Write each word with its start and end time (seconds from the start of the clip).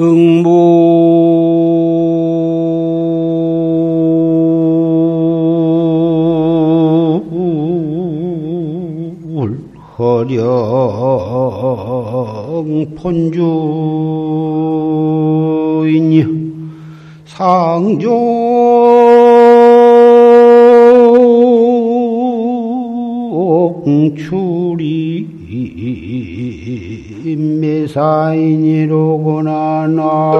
응물 0.00 0.48
허령 9.98 10.40
본주인이 12.96 13.44
상종출이 17.26 18.10
매사인이로구나 27.60 29.69
나경 29.86 30.30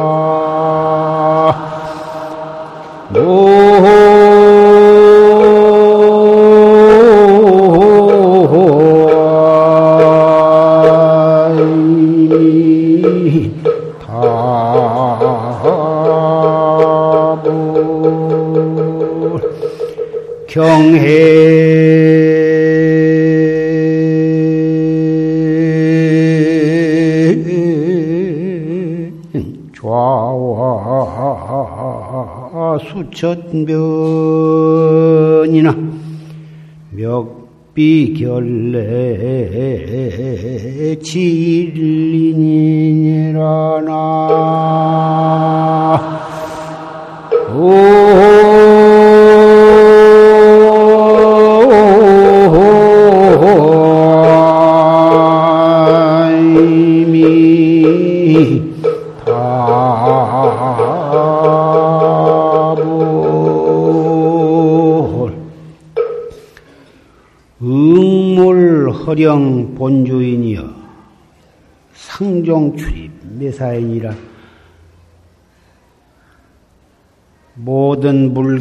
천변이나 33.10 33.70
멱비결례 36.92 38.78
진 41.02 41.49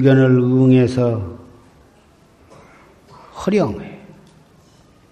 물견을 0.09 0.39
응해서 0.39 1.37
허령해 3.35 3.99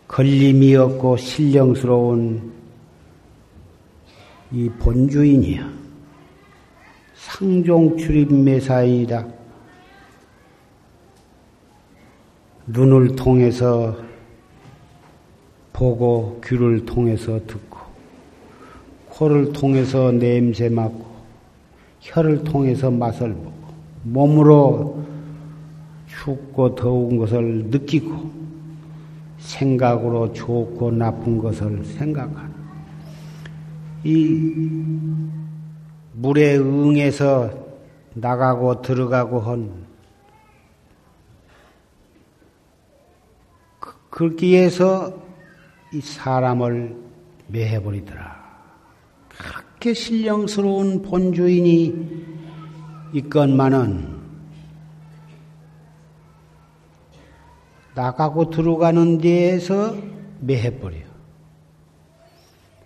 걸림이 0.07 0.75
없고 0.75 1.17
신령스러운 1.17 2.53
이 4.51 4.69
본주인이야. 4.79 5.69
상종 7.15 7.97
출입 7.97 8.33
매사이다. 8.33 9.27
눈을 12.67 13.15
통해서 13.15 13.95
보고 15.73 16.41
귀를 16.43 16.85
통해서 16.85 17.39
듣고 17.45 17.77
코를 19.09 19.51
통해서 19.53 20.11
냄새 20.11 20.69
맡고 20.69 21.05
혀를 21.99 22.43
통해서 22.43 22.89
맛을 22.89 23.33
보고 23.33 23.56
몸으로 24.11 25.03
춥고 26.07 26.75
더운 26.75 27.17
것을 27.17 27.65
느끼고 27.65 28.31
생각으로 29.39 30.33
좋고 30.33 30.91
나쁜 30.91 31.37
것을 31.37 31.83
생각하는 31.83 32.55
이 34.03 34.69
물에 36.13 36.57
응해서 36.57 37.51
나가고 38.13 38.81
들어가고 38.81 39.39
한 39.41 39.71
그- 43.79 43.93
그렇게 44.09 44.63
해서 44.63 45.13
이 45.93 46.01
사람을 46.01 46.95
매해버리더라. 47.47 48.37
그렇게 49.29 49.93
신령스러운 49.93 51.01
본주인이 51.03 52.36
있건만은 53.17 54.15
나가고 57.95 58.49
들어가는 58.49 59.17
데에서 59.17 59.95
매해버려. 60.39 60.97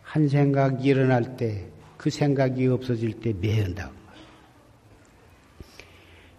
한 0.03 0.28
생각이 0.28 0.88
일어날 0.88 1.38
때 1.38 1.72
그 2.02 2.09
생각이 2.09 2.66
없어질 2.66 3.20
때 3.20 3.31
매한다고. 3.31 3.94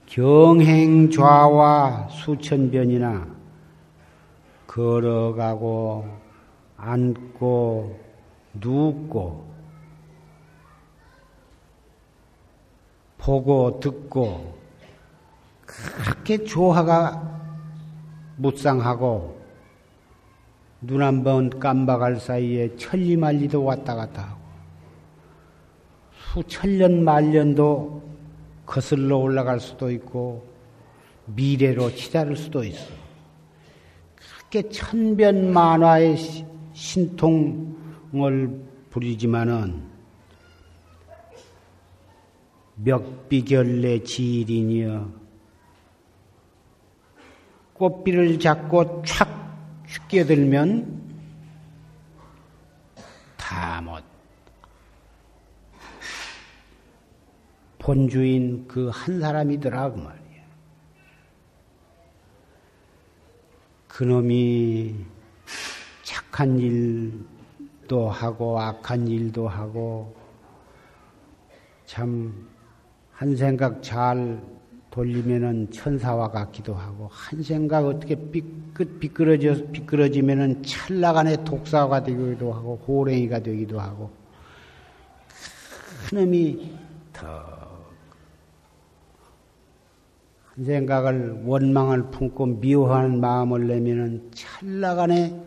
경행 0.07 1.09
좌와 1.09 2.09
수천 2.09 2.73
변이나 2.73 3.29
걸어가고 4.67 6.05
앉고 6.77 8.01
눕고 8.55 9.52
보고 13.23 13.79
듣고 13.79 14.53
그렇게 15.65 16.43
조화가 16.45 17.31
무쌍하고 18.37 19.41
눈 20.81 21.01
한 21.03 21.23
번 21.23 21.49
깜박할 21.61 22.19
사이에 22.19 22.75
천리만리도 22.77 23.63
왔다 23.63 23.95
갔다 23.95 24.23
하고 24.23 24.41
수천년 26.35 27.05
만년도 27.05 28.03
거슬러 28.67 29.19
올라갈 29.19 29.61
수도 29.61 29.91
있고 29.93 30.45
미래로 31.27 31.95
치달을 31.95 32.35
수도 32.37 32.65
있어. 32.65 32.91
그렇게 34.17 34.69
천변만화의 34.69 36.17
시- 36.17 36.45
신통을 36.73 38.61
부리지만은 38.91 39.92
멱비결내 42.85 44.03
지일이니여 44.03 45.13
꽃비를 47.75 48.39
잡고 48.39 49.03
촥 49.03 49.29
끼어들면 50.09 51.03
다 53.37 53.81
못. 53.83 54.03
본주인 57.79 58.69
그 58.69 58.89
한 58.91 59.21
사람이더라 59.21 59.91
그 59.91 59.99
말이야. 59.99 60.43
그놈이 63.89 65.05
착한 66.03 66.59
일도 66.59 68.09
하고 68.09 68.61
악한 68.61 69.09
일도 69.09 69.49
하고 69.49 70.15
참 71.85 72.49
한 73.23 73.37
생각 73.37 73.81
잘 73.85 74.43
돌리면은 74.91 75.71
천사와 75.71 76.33
같기도 76.33 76.75
하고 76.75 77.09
한 77.09 77.41
생각 77.41 77.87
어떻게 77.87 78.17
삐끗 78.17 78.99
비끄러져 78.99 79.65
비끄러지면은 79.71 80.65
찰나간에 80.65 81.45
독사가 81.45 82.03
되기도 82.03 82.53
하고 82.53 82.83
호랭이가 82.85 83.39
되기도 83.39 83.79
하고 83.79 84.11
그놈이 86.09 86.73
더한 87.13 87.69
생각을 90.67 91.45
원망을 91.45 92.11
품고 92.11 92.47
미워하는 92.47 93.21
마음을 93.21 93.69
내면은 93.69 94.33
찰나간에 94.35 95.41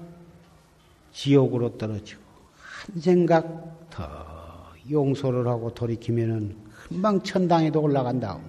지옥으로 1.12 1.78
떨어지고 1.78 2.22
한 2.54 3.02
생각 3.02 3.90
더 3.90 4.08
용서를 4.90 5.46
하고 5.46 5.74
돌이키면은 5.74 6.65
금방 6.88 7.20
천당에도 7.24 7.82
올라간다고. 7.82 8.42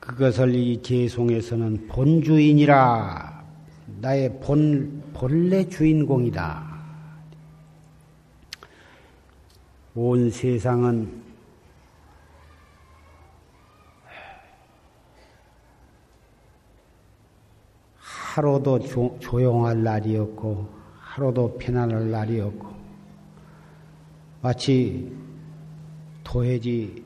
그것을 0.00 0.54
이 0.54 0.82
개송에서는 0.82 1.86
본주인이라 1.86 3.44
나의 4.00 4.40
본 4.40 5.02
본래 5.14 5.66
주인공이다. 5.68 6.74
온 9.94 10.30
세상은 10.30 11.22
하루도 17.96 18.80
조, 19.20 19.42
용할 19.42 19.80
날이었고 19.84 20.73
하루도 21.14 21.58
편안할 21.58 22.10
날이었고 22.10 22.66
마치 24.42 25.16
도해지 26.24 27.04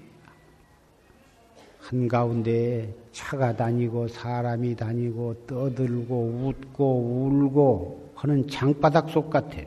한가운데 1.78 2.94
차가 3.12 3.54
다니고 3.54 4.08
사람이 4.08 4.76
다니고 4.76 5.44
떠들고 5.46 6.24
웃고 6.42 7.26
울고 7.26 8.12
하는 8.14 8.48
장바닥 8.48 9.10
속 9.10 9.28
같아요. 9.28 9.66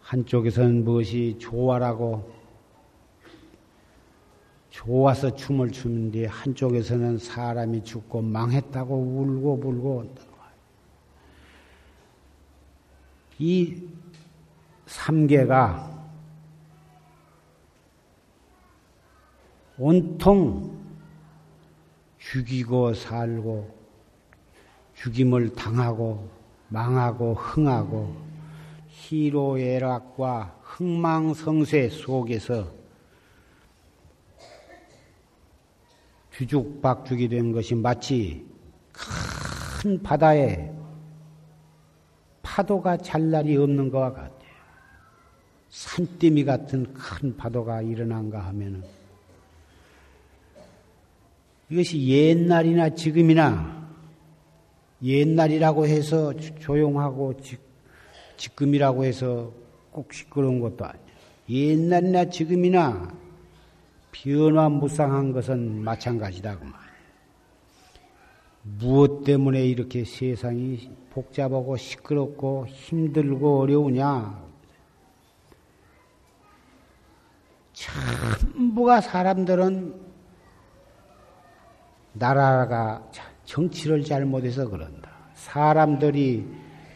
한쪽에서는 0.00 0.84
무엇이 0.84 1.36
좋아라고 1.38 2.32
좋아서 4.70 5.34
춤을 5.34 5.70
추는데 5.70 6.26
한쪽에서는 6.26 7.18
사람이 7.18 7.84
죽고 7.84 8.22
망했다고 8.22 8.96
울고 8.96 9.60
불고 9.60 10.14
이 13.38 13.82
삼계가 14.86 15.94
온통 19.78 20.74
죽이고 22.18 22.94
살고 22.94 23.76
죽임을 24.94 25.52
당하고 25.52 26.30
망하고 26.68 27.34
흥하고 27.34 28.16
희로애락과 28.88 30.58
흥망성쇠 30.62 31.90
속에서 31.90 32.72
뒤죽박죽이 36.30 37.28
된 37.28 37.52
것이 37.52 37.74
마치 37.74 38.46
큰 38.92 40.02
바다에 40.02 40.75
파도가 42.56 42.96
잘 42.96 43.30
날이 43.30 43.54
없는 43.58 43.90
것과 43.90 44.12
같아요. 44.12 44.50
산더미 45.68 46.44
같은 46.46 46.90
큰 46.94 47.36
파도가 47.36 47.82
일어난가 47.82 48.38
하면은 48.46 48.82
이것이 51.68 52.06
옛날이나 52.08 52.94
지금이나 52.94 53.86
옛날이라고 55.02 55.86
해서 55.86 56.32
조용하고 56.58 57.38
지금이라고 58.38 59.04
해서 59.04 59.52
꼭 59.90 60.14
시끄러운 60.14 60.60
것도 60.60 60.86
아니에요. 60.86 61.06
옛날이나 61.50 62.24
지금이나 62.30 63.14
변화무쌍한 64.12 65.32
것은 65.32 65.82
마찬가지다 65.82 66.58
그 66.58 66.64
말. 66.64 66.85
무엇 68.78 69.22
때문에 69.24 69.64
이렇게 69.64 70.04
세상이 70.04 70.90
복잡하고 71.10 71.76
시끄럽고 71.76 72.66
힘들고 72.66 73.60
어려우냐? 73.60 74.44
전부가 77.72 79.00
사람들은 79.00 79.94
나라가 82.14 83.02
정치를 83.44 84.02
잘못해서 84.02 84.68
그런다. 84.68 85.10
사람들이 85.34 86.46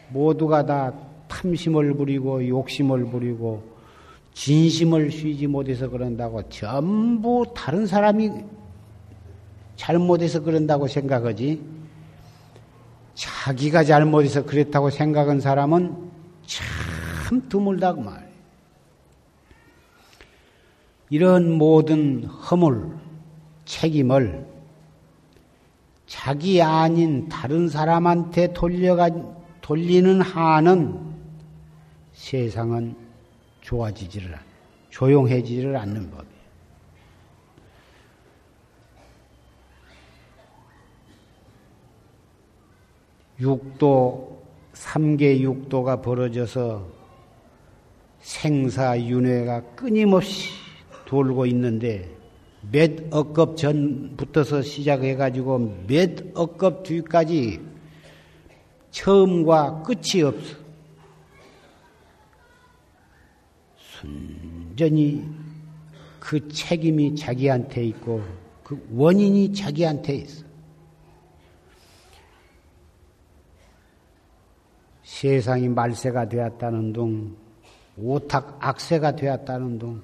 모두가 0.09 0.65
다 0.65 0.93
탐심을 1.27 1.93
부리고 1.93 2.47
욕심을 2.47 3.05
부리고 3.05 3.63
진심을 4.33 5.11
쉬지 5.11 5.47
못해서 5.47 5.89
그런다고 5.89 6.47
전부 6.49 7.45
다른 7.55 7.85
사람이 7.85 8.29
잘못해서 9.81 10.41
그런다고 10.41 10.87
생각하지 10.87 11.59
자기가 13.15 13.83
잘못해서 13.83 14.45
그랬다고 14.45 14.91
생각한 14.91 15.39
사람은 15.39 16.11
참 16.45 17.49
드물다고 17.49 18.03
말. 18.03 18.29
이런 21.09 21.51
모든 21.51 22.25
허물, 22.25 22.95
책임을 23.65 24.45
자기 26.05 26.61
아닌 26.61 27.27
다른 27.27 27.67
사람한테 27.67 28.53
돌려가 28.53 29.09
돌리는 29.61 30.21
한은 30.21 31.15
세상은 32.13 32.95
좋아지지를 33.61 34.35
않, 34.35 34.41
조용해지지를 34.91 35.75
않는 35.75 36.11
법이에요. 36.11 36.31
육도, 43.41 44.41
삼계 44.73 45.41
육도가 45.41 46.01
벌어져서 46.01 46.87
생사윤회가 48.19 49.61
끊임없이 49.75 50.51
돌고 51.05 51.47
있는데 51.47 52.09
몇 52.71 52.91
억급 53.09 53.57
전부터서 53.57 54.61
시작해가지고 54.61 55.85
몇 55.87 56.11
억급 56.35 56.83
뒤까지 56.83 57.59
처음과 58.91 59.83
끝이 59.83 60.21
없어. 60.23 60.55
순전히 63.75 65.25
그 66.19 66.47
책임이 66.47 67.15
자기한테 67.15 67.85
있고 67.85 68.21
그 68.63 68.79
원인이 68.91 69.53
자기한테 69.53 70.15
있어. 70.15 70.50
세상이 75.21 75.69
말세가 75.69 76.29
되었다는 76.29 76.93
둥, 76.93 77.35
오탁 77.95 78.57
악세가 78.59 79.15
되었다는 79.15 79.77
둥, 79.77 80.01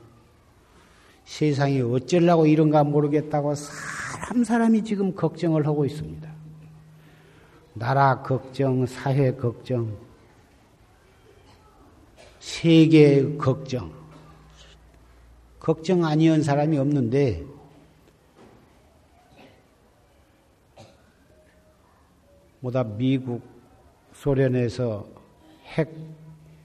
세상이 1.25 1.81
어쩌려고 1.81 2.45
이런가 2.45 2.83
모르겠다고 2.83 3.55
사람 3.55 4.43
사람이 4.43 4.83
지금 4.83 5.15
걱정을 5.15 5.65
하고 5.65 5.85
있습니다. 5.85 6.31
나라 7.73 8.21
걱정, 8.21 8.85
사회 8.85 9.33
걱정, 9.33 9.97
세계 12.39 13.37
걱정. 13.37 13.91
걱정 15.59 16.05
아니한 16.05 16.43
사람이 16.43 16.77
없는데, 16.77 17.43
뭐다 22.59 22.83
미국, 22.83 23.56
소련에서 24.17 25.07
핵, 25.65 25.93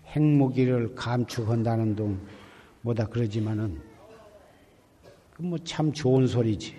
핵무기를 0.07 0.95
감축한다는 0.95 1.95
둥, 1.95 2.19
뭐다 2.81 3.07
그러지만은, 3.07 3.79
뭐참 5.39 5.93
좋은 5.93 6.27
소리지. 6.27 6.75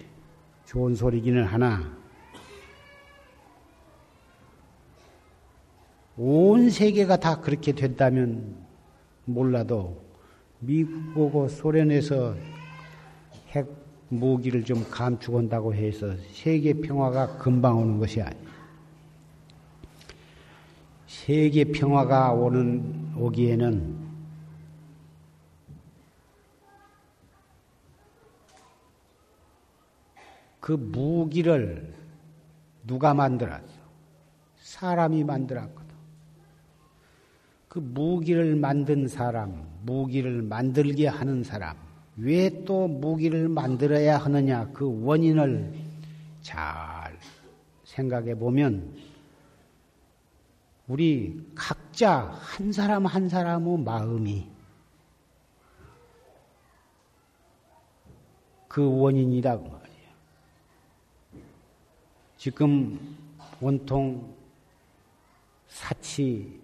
좋은 0.66 0.96
소리기는 0.96 1.44
하나, 1.44 1.96
온 6.18 6.70
세계가 6.70 7.18
다 7.18 7.40
그렇게 7.42 7.74
된다면 7.74 8.56
몰라도 9.26 10.04
미국하고 10.60 11.50
소련에서 11.50 12.36
핵 13.50 13.68
무기를 14.10 14.64
좀 14.64 14.86
감축한다고 14.90 15.74
해서 15.74 16.16
세계 16.32 16.74
평화가 16.74 17.38
금방 17.38 17.80
오는 17.80 18.00
것이 18.00 18.22
아니에요. 18.22 18.53
세계 21.26 21.64
평화가 21.64 22.34
오는 22.34 23.14
오기에는 23.16 23.96
그 30.60 30.74
무기를 30.74 31.94
누가 32.86 33.14
만들었어? 33.14 33.64
사람이 34.58 35.24
만들었고 35.24 35.82
그 37.70 37.80
무기를 37.80 38.58
만든 38.58 39.08
사람, 39.08 39.66
무기를 39.84 40.42
만들게 40.42 41.08
하는 41.08 41.42
사람, 41.42 41.78
왜 42.18 42.50
또 42.66 42.90
무기를 42.90 43.48
만들어야 43.48 44.18
하느냐 44.18 44.68
그 44.74 45.06
원인을 45.06 45.74
잘 46.42 47.18
생각해 47.86 48.36
보면 48.36 49.13
우리 50.94 51.44
각자 51.56 52.20
한 52.20 52.72
사람 52.72 53.08
한 53.08 53.28
사람의 53.28 53.80
마음이 53.80 54.48
그 58.68 59.00
원인이라고 59.00 59.70
말이에요. 59.70 60.10
지금 62.38 63.18
온통 63.60 64.36
사치 65.68 66.62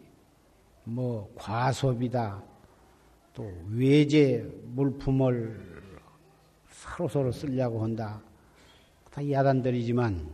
뭐 0.83 1.33
과소비다, 1.35 2.43
또 3.33 3.51
외제 3.71 4.47
물품을 4.75 5.81
서로서로 6.69 7.31
쓰려고 7.31 7.81
한다. 7.81 8.21
다 9.09 9.27
야단들이지만 9.27 10.29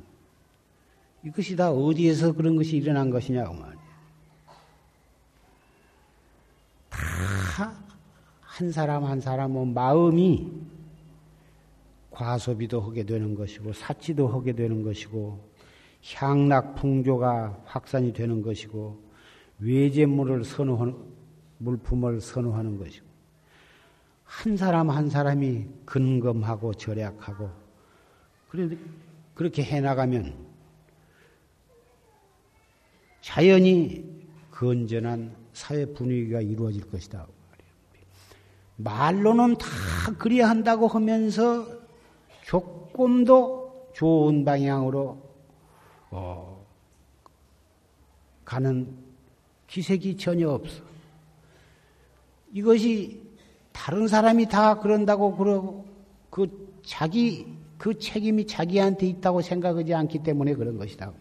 이것이 1.24 1.56
다 1.56 1.72
어디에서 1.72 2.34
그런 2.34 2.58
것이 2.58 2.76
일어난 2.76 3.10
것이냐고 3.10 3.54
말이야. 3.54 3.86
다 7.56 7.86
한 8.56 8.72
사람 8.72 9.04
한 9.04 9.20
사람은 9.20 9.74
마음이 9.74 10.50
과소비도 12.10 12.80
하게 12.80 13.04
되는 13.04 13.36
것이고 13.36 13.74
사치도 13.74 14.30
하게 14.30 14.54
되는 14.54 14.82
것이고 14.82 15.38
향락 16.14 16.76
풍조가 16.76 17.64
확산이 17.66 18.14
되는 18.14 18.42
것이고 18.42 18.98
외제물을 19.60 20.46
선호하는 20.46 20.96
물품을 21.58 22.22
선호하는 22.22 22.78
것이고 22.78 23.06
한 24.24 24.56
사람 24.56 24.90
한 24.90 25.10
사람이 25.10 25.66
근검하고 25.84 26.76
절약하고 26.76 27.50
그렇게 29.34 29.64
해 29.64 29.82
나가면 29.82 30.34
자연히 33.20 34.26
건전한 34.50 35.45
사회 35.56 35.86
분위기가 35.86 36.42
이루어질 36.42 36.88
것이다. 36.90 37.26
말로는 38.76 39.58
다 39.58 39.68
그래야 40.20 40.50
한다고 40.50 40.88
하면서 40.88 41.66
조금도 42.44 43.92
좋은 43.94 44.44
방향으로 44.44 45.18
어, 46.12 46.66
가는 48.44 48.94
기색이 49.68 50.18
전혀 50.18 50.50
없어. 50.50 50.84
이것이 52.52 53.24
다른 53.72 54.10
사람이 54.10 54.50
다 54.50 54.80
그런다고 54.80 55.38
그러고 55.38 55.86
그 56.30 56.78
자기 56.86 57.48
그 57.78 57.98
책임이 57.98 58.46
자기한테 58.46 59.08
있다고 59.08 59.42
생각하지 59.42 59.94
않기 59.94 60.20
때문에 60.20 60.54
그런 60.54 60.78
것이다. 60.78 61.14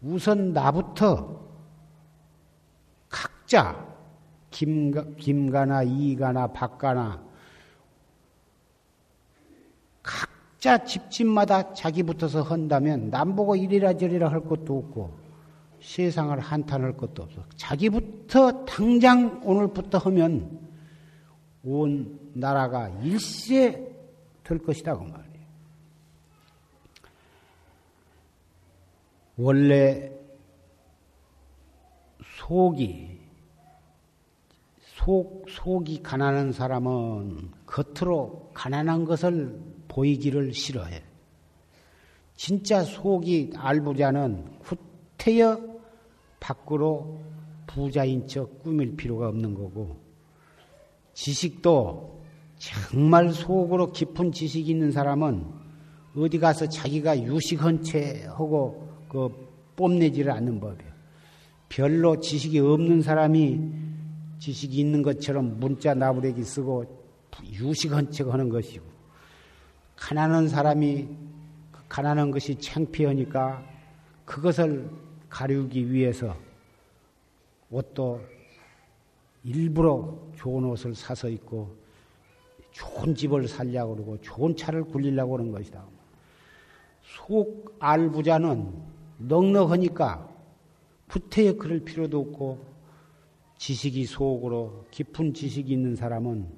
우선 0.00 0.52
나부터 0.52 1.51
각자 3.52 3.86
김가, 4.50 5.04
김가나 5.18 5.82
이가나 5.82 6.46
박가나 6.46 7.22
각자 10.02 10.82
집집마다 10.84 11.74
자기 11.74 12.02
붙어서 12.02 12.40
한다면 12.40 13.10
남보고 13.10 13.56
이리라 13.56 13.92
저리라 13.92 14.30
할 14.30 14.40
것도 14.40 14.78
없고 14.78 15.18
세상을 15.82 16.38
한탄할 16.40 16.96
것도 16.96 17.24
없어. 17.24 17.44
자기부터 17.56 18.64
당장 18.64 19.42
오늘부터 19.44 19.98
하면 19.98 20.58
온 21.62 22.18
나라가 22.32 22.88
일시에 23.02 23.86
될 24.44 24.58
것이다 24.58 24.96
그 24.96 25.02
말이에요. 25.02 25.46
원래 29.36 30.10
속이 32.38 33.21
속 35.04 35.46
속이 35.48 36.04
가난한 36.04 36.52
사람은 36.52 37.50
겉으로 37.66 38.50
가난한 38.54 39.04
것을 39.04 39.58
보이기를 39.88 40.54
싫어해. 40.54 41.02
진짜 42.36 42.84
속이 42.84 43.54
알부자는 43.56 44.60
후태여 44.62 45.60
밖으로 46.38 47.20
부자인 47.66 48.28
척 48.28 48.62
꾸밀 48.62 48.94
필요가 48.96 49.28
없는 49.28 49.54
거고 49.54 49.96
지식도 51.14 52.22
정말 52.58 53.32
속으로 53.32 53.90
깊은 53.90 54.30
지식이 54.30 54.70
있는 54.70 54.92
사람은 54.92 55.44
어디 56.16 56.38
가서 56.38 56.68
자기가 56.68 57.20
유식한 57.24 57.82
채 57.82 58.24
하고 58.26 58.88
그 59.08 59.28
뽐내지를 59.74 60.30
않는 60.30 60.60
법이에요. 60.60 60.92
별로 61.68 62.20
지식이 62.20 62.60
없는 62.60 63.02
사람이 63.02 63.81
지식이 64.42 64.76
있는 64.76 65.02
것처럼 65.02 65.60
문자 65.60 65.94
나부레기 65.94 66.42
쓰고 66.42 66.84
유식한 67.44 68.10
척 68.10 68.32
하는 68.32 68.48
것이고 68.48 68.84
가난한 69.94 70.48
사람이 70.48 71.06
그 71.70 71.80
가난한 71.88 72.32
것이 72.32 72.56
창피하니까 72.56 73.64
그것을 74.24 74.90
가리우기 75.28 75.92
위해서 75.92 76.36
옷도 77.70 78.20
일부러 79.44 80.18
좋은 80.34 80.64
옷을 80.64 80.96
사서 80.96 81.28
입고 81.28 81.76
좋은 82.72 83.14
집을 83.14 83.46
살려고 83.46 83.94
그러고 83.94 84.20
좋은 84.22 84.56
차를 84.56 84.82
굴리려고 84.82 85.36
그런 85.36 85.52
것이다. 85.52 85.84
속 87.04 87.76
알부자는 87.78 88.72
넉넉하니까 89.18 90.28
구태에 91.06 91.52
그럴 91.52 91.78
필요도 91.78 92.18
없고 92.18 92.71
지식이 93.62 94.06
속으로 94.06 94.84
깊은 94.90 95.34
지식이 95.34 95.72
있는 95.72 95.94
사람은 95.94 96.48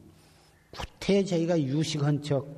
구태에 0.70 1.22
자기가 1.22 1.60
유식한 1.60 2.22
척 2.22 2.48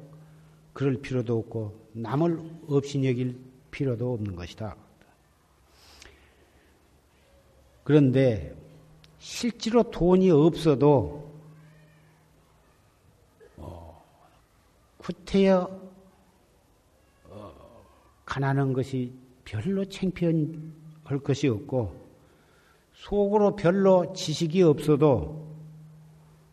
그럴 0.72 1.00
필요도 1.00 1.36
없고 1.36 1.90
남을 1.94 2.38
없이 2.68 3.04
여길 3.04 3.40
필요도 3.72 4.12
없는 4.12 4.36
것이다. 4.36 4.76
그런데 7.82 8.56
실제로 9.18 9.82
돈이 9.82 10.30
없어도 10.30 11.28
어, 13.56 14.04
구태여 14.98 15.90
어, 17.30 17.84
가난한 18.24 18.74
것이 18.74 19.12
별로 19.44 19.84
창피할 19.84 21.18
것이 21.24 21.48
없고 21.48 22.05
속으로 22.96 23.56
별로 23.56 24.12
지식이 24.12 24.62
없어도 24.62 25.46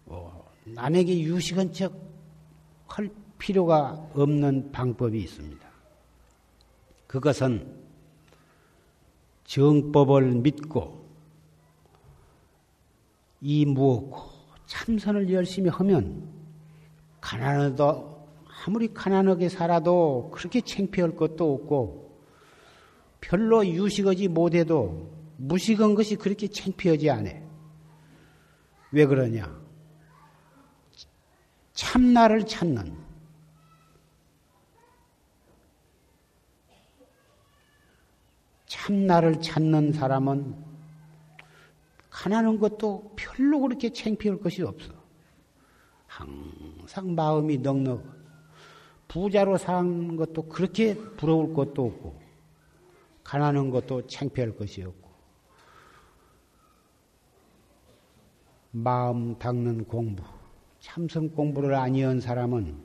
어, 0.05 0.45
남에게 0.65 1.19
유식한 1.19 1.73
척 1.73 2.03
할 2.93 3.09
필요가 3.39 4.07
없는 4.13 4.71
방법이 4.71 5.19
있습니다. 5.19 5.67
그것은 7.07 7.75
정법을 9.45 10.35
믿고 10.35 11.03
이 13.41 13.65
무엇고 13.65 14.29
참선을 14.67 15.31
열심히 15.33 15.69
하면 15.69 16.29
가난하도 17.19 18.27
아무리 18.65 18.93
가난하게 18.93 19.49
살아도 19.49 20.29
그렇게 20.31 20.61
창피할 20.61 21.15
것도 21.15 21.53
없고 21.55 22.15
별로 23.21 23.65
유식하지 23.65 24.27
못해도 24.27 25.09
무식한 25.43 25.93
것이 25.93 26.15
그렇게 26.15 26.47
창피하지 26.47 27.09
않아. 27.09 27.29
왜 28.91 29.05
그러냐? 29.05 29.61
참나를 31.73 32.45
찾는 32.45 32.95
참나를 38.67 39.41
찾는 39.41 39.91
사람은 39.91 40.55
가난한 42.09 42.59
것도 42.59 43.13
별로 43.17 43.59
그렇게 43.59 43.91
창피할 43.91 44.39
것이 44.39 44.61
없어. 44.63 44.93
항상 46.07 47.15
마음이 47.15 47.57
넉넉. 47.57 48.03
부자로 49.07 49.57
사는 49.57 50.15
것도 50.15 50.43
그렇게 50.47 50.95
부러울 50.95 51.53
것도 51.53 51.85
없고, 51.85 52.21
가난한 53.23 53.69
것도 53.71 54.07
창피할 54.07 54.55
것이 54.55 54.83
없고, 54.83 55.02
마음 58.75 59.37
닦는 59.37 59.85
공부, 59.85 60.23
참선 60.79 61.31
공부를 61.31 61.75
아니한 61.75 62.19
사람은 62.19 62.75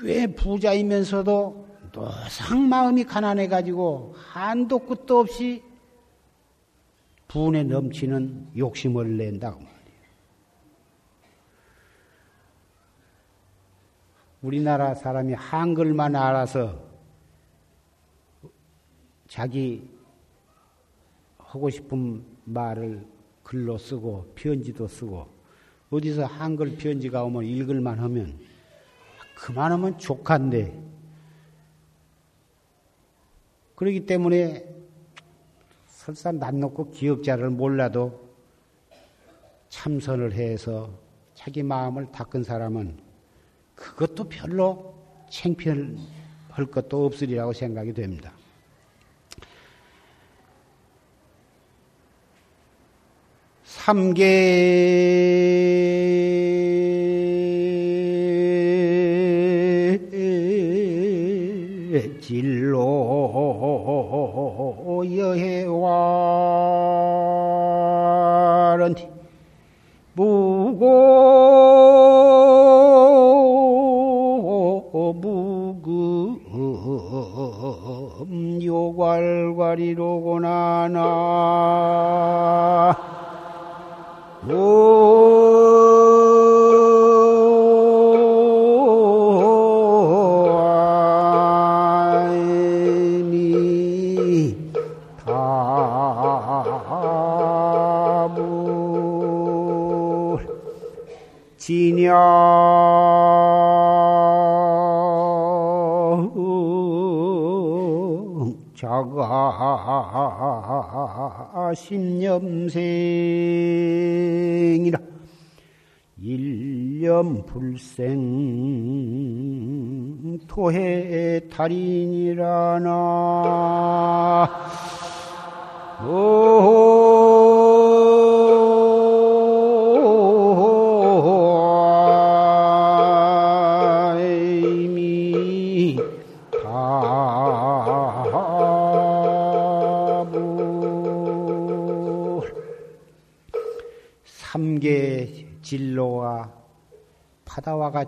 꽤 0.00 0.26
부자이면서도 0.26 1.68
노상 1.92 2.66
마음이 2.66 3.04
가난해가지고 3.04 4.14
한도 4.16 4.78
끝도 4.78 5.18
없이 5.20 5.62
분에 7.28 7.64
넘치는 7.64 8.52
욕심을 8.56 9.18
낸다고 9.18 9.58
말이에요. 9.58 9.74
우리나라 14.40 14.94
사람이 14.94 15.34
한글만 15.34 16.16
알아서 16.16 16.82
자기 19.28 19.86
하고 21.36 21.68
싶은 21.68 22.24
말을 22.44 23.13
글로 23.54 23.78
쓰고 23.78 24.32
편지도 24.34 24.88
쓰고 24.88 25.28
어디서 25.88 26.24
한글 26.24 26.76
편지가 26.76 27.22
오면 27.22 27.44
읽을만 27.44 28.00
하면 28.00 28.36
그만하면 29.36 29.96
족한데 29.96 30.76
그렇기 33.76 34.06
때문에 34.06 34.66
설사 35.86 36.32
난 36.32 36.58
놓고 36.58 36.90
기억자를 36.90 37.50
몰라도 37.50 38.28
참선을 39.68 40.32
해서 40.32 40.90
자기 41.34 41.62
마음을 41.62 42.10
닦은 42.10 42.42
사람은 42.42 42.98
그것도 43.76 44.28
별로 44.28 44.96
챙피할 45.30 45.96
것도 46.72 47.06
없으리라고 47.06 47.52
생각이 47.52 47.92
됩니다. 47.92 48.32
삼계 53.84 54.24
진로 62.22 63.43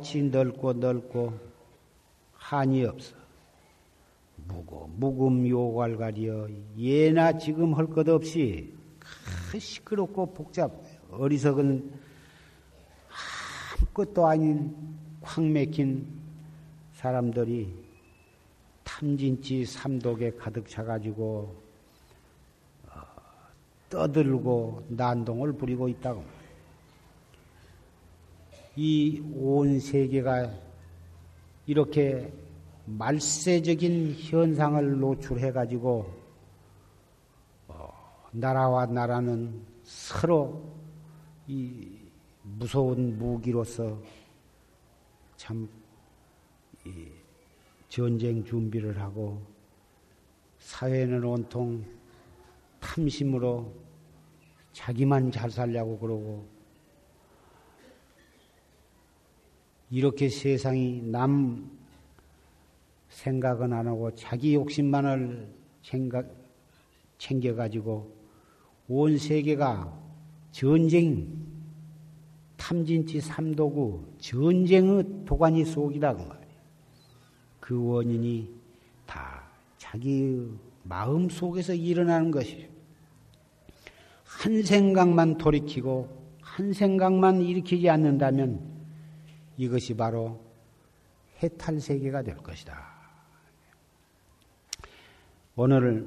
같이 0.07 0.23
넓고 0.23 0.75
넓고 0.75 1.33
한이 2.35 2.85
없어. 2.85 3.17
무고 4.37 4.89
무금 4.95 5.49
요괄가리여 5.49 6.49
예나 6.79 7.37
지금 7.37 7.75
할 7.75 7.87
것 7.89 8.09
없이 8.09 8.73
시끄럽고 9.59 10.33
복잡 10.33 10.71
어리석은 11.11 11.91
아무것도 13.81 14.27
아닌 14.27 14.77
콱 15.23 15.45
맥힌 15.45 16.07
사람들이 16.95 17.75
탐진치 18.85 19.65
삼독에 19.65 20.31
가득 20.39 20.69
차가지고 20.69 21.53
어, 22.91 23.01
떠들고 23.91 24.85
난동을 24.91 25.55
부리고 25.55 25.89
있다고. 25.89 26.36
이 28.77 29.23
온 29.35 29.81
세계가 29.81 30.53
이렇게 31.67 32.33
말세적인 32.85 34.15
현상을 34.19 35.01
노출해 35.01 35.51
가지고 35.51 36.13
어, 37.69 37.89
나라와 38.33 38.87
나라는 38.87 39.65
서로 39.83 40.63
이 41.49 41.99
무서운 42.43 43.19
무기로서 43.19 43.99
참 45.37 45.69
전쟁 47.89 48.45
준비를 48.45 49.01
하고 49.01 49.41
사회는 50.59 51.25
온통 51.25 51.85
탐심으로 52.81 53.73
자기만 54.73 55.33
잘 55.33 55.51
살려고 55.51 55.99
그러고 55.99 56.56
이렇게 59.91 60.29
세상이 60.29 61.03
남 61.03 61.71
생각은 63.09 63.73
안 63.73 63.87
하고 63.87 64.15
자기 64.15 64.55
욕심만을 64.55 65.49
생각, 65.83 66.27
챙겨가지고 67.19 68.15
온 68.89 69.19
세계가 69.19 69.93
전쟁, 70.51 71.29
탐진치 72.57 73.21
삼도구, 73.21 74.05
전쟁의 74.19 75.05
도가니 75.25 75.65
속이다. 75.65 76.15
그 76.15 76.23
말이에요. 76.23 76.47
그 77.61 77.85
원인이 77.85 78.51
다 79.07 79.43
자기 79.79 80.49
마음 80.83 81.29
속에서 81.29 81.75
일어나는 81.75 82.31
것이에요. 82.31 82.69
한 84.25 84.63
생각만 84.63 85.39
돌이키고 85.39 86.09
한 86.41 86.73
생각만 86.73 87.41
일으키지 87.41 87.89
않는다면 87.89 88.76
이것이 89.57 89.95
바로 89.95 90.45
해탈 91.43 91.81
세계가 91.81 92.23
될 92.23 92.37
것이다. 92.37 92.95
오늘 95.55 96.07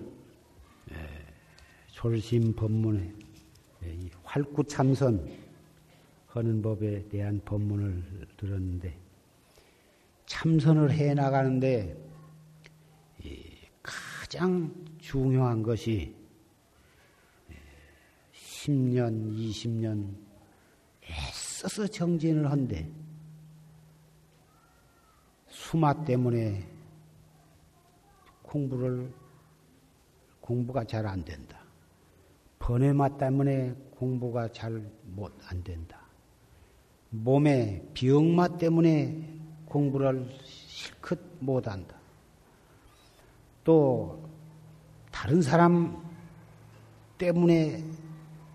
졸심 1.88 2.54
법문에 2.56 3.14
활구 4.24 4.64
참선 4.66 5.28
하는 6.28 6.62
법에 6.62 7.08
대한 7.10 7.42
법문을 7.44 8.28
들었는데 8.38 8.96
참선을 10.28 10.92
해 10.92 11.16
나가는데 11.16 11.98
가장 13.82 14.74
중요한 15.00 15.64
것이 15.64 16.16
10년, 18.34 19.36
20년 19.36 20.16
애써서 21.04 21.88
정진을 21.88 22.52
한데 22.52 22.88
수마 25.70 25.94
때문에 26.04 26.68
공부를 28.42 29.14
공부가 30.42 30.84
잘 30.84 31.06
안 31.06 31.24
된다. 31.24 31.60
번외마 32.58 33.08
때문에 33.18 33.76
공부가 33.92 34.48
잘 34.52 34.82
못 35.16 35.32
안 35.46 35.64
된다. 35.64 36.02
몸에 37.12 37.88
병마 37.94 38.58
때문에 38.58 39.24
공부를 39.66 40.28
실컷 40.44 41.20
못 41.40 41.68
한다. 41.68 41.96
또 43.64 44.28
다른 45.12 45.40
사람 45.40 46.04
때문에 47.20 47.84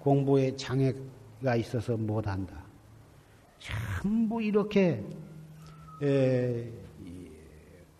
공부에 0.00 0.56
장애가 0.56 1.54
있어서 1.58 1.96
못 1.96 2.26
한다. 2.26 2.60
전부 3.60 4.42
이렇게 4.42 5.00
에, 6.02 6.83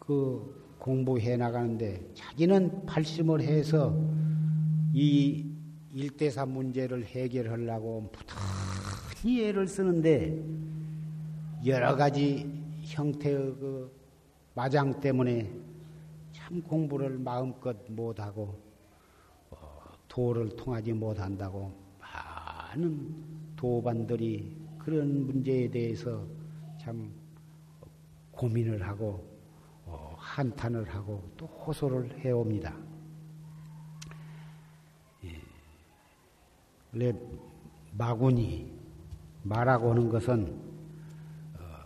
그 0.06 0.74
공부해 0.78 1.36
나가는데 1.36 2.10
자기는 2.14 2.84
발심을 2.84 3.40
해서 3.40 3.96
이 4.92 5.50
일대사 5.92 6.44
문제를 6.44 7.04
해결하려고 7.06 8.10
부단히 8.12 9.44
애를 9.44 9.66
쓰는데 9.66 10.44
여러 11.64 11.96
가지 11.96 12.50
형태의 12.82 13.36
그 13.58 13.90
마장 14.54 15.00
때문에 15.00 15.50
참 16.32 16.60
공부를 16.62 17.18
마음껏 17.18 17.74
못하고 17.88 18.60
어, 19.50 19.80
도를 20.08 20.50
통하지 20.56 20.92
못한다고 20.92 21.72
많은 21.98 23.14
도반들이 23.56 24.54
그런 24.78 25.26
문제에 25.26 25.70
대해서 25.70 26.26
참 26.78 27.10
고민을 28.32 28.86
하고 28.86 29.33
한탄을 30.34 30.92
하고 30.92 31.32
또 31.36 31.46
호소를 31.46 32.18
해옵니다. 32.18 32.74
예. 35.22 35.40
마군이 37.92 38.76
마라고 39.44 39.90
하는 39.90 40.08
것은 40.08 40.60
어, 41.56 41.84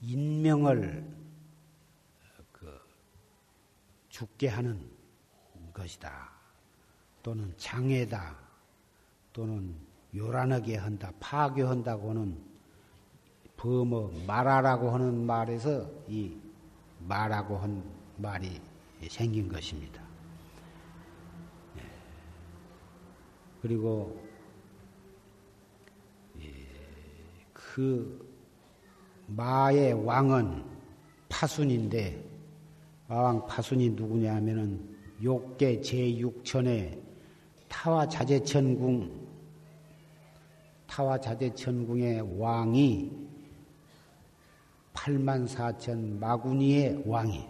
인명을 0.00 1.06
그 2.50 2.80
죽게 4.08 4.48
하는 4.48 4.90
것이다. 5.74 6.30
또는 7.22 7.52
장애다. 7.58 8.38
또는 9.34 9.91
요란하게 10.14 10.76
한다. 10.76 11.12
파괴한다고는 11.20 12.36
범어 13.56 14.10
말하라고 14.26 14.90
하는 14.90 15.24
말에서 15.24 15.88
이 16.08 16.36
말하고 17.00 17.56
한 17.56 17.82
말이 18.16 18.60
생긴 19.08 19.48
것입니다. 19.48 20.02
예. 21.78 21.82
그리고 23.60 24.20
예, 26.40 26.52
그 27.52 28.28
마의 29.28 29.92
왕은 30.04 30.64
파순인데 31.28 32.32
마왕 33.08 33.46
파순이 33.46 33.90
누구냐 33.90 34.34
하면은 34.36 34.96
욕계 35.22 35.80
제6천의 35.80 37.00
타와 37.68 38.08
자재천궁 38.08 39.21
타와 40.92 41.18
자재 41.18 41.54
천궁의 41.54 42.38
왕이 42.38 43.10
8만 44.92 45.48
4천 45.48 46.18
마구니의 46.18 47.04
왕이 47.06 47.48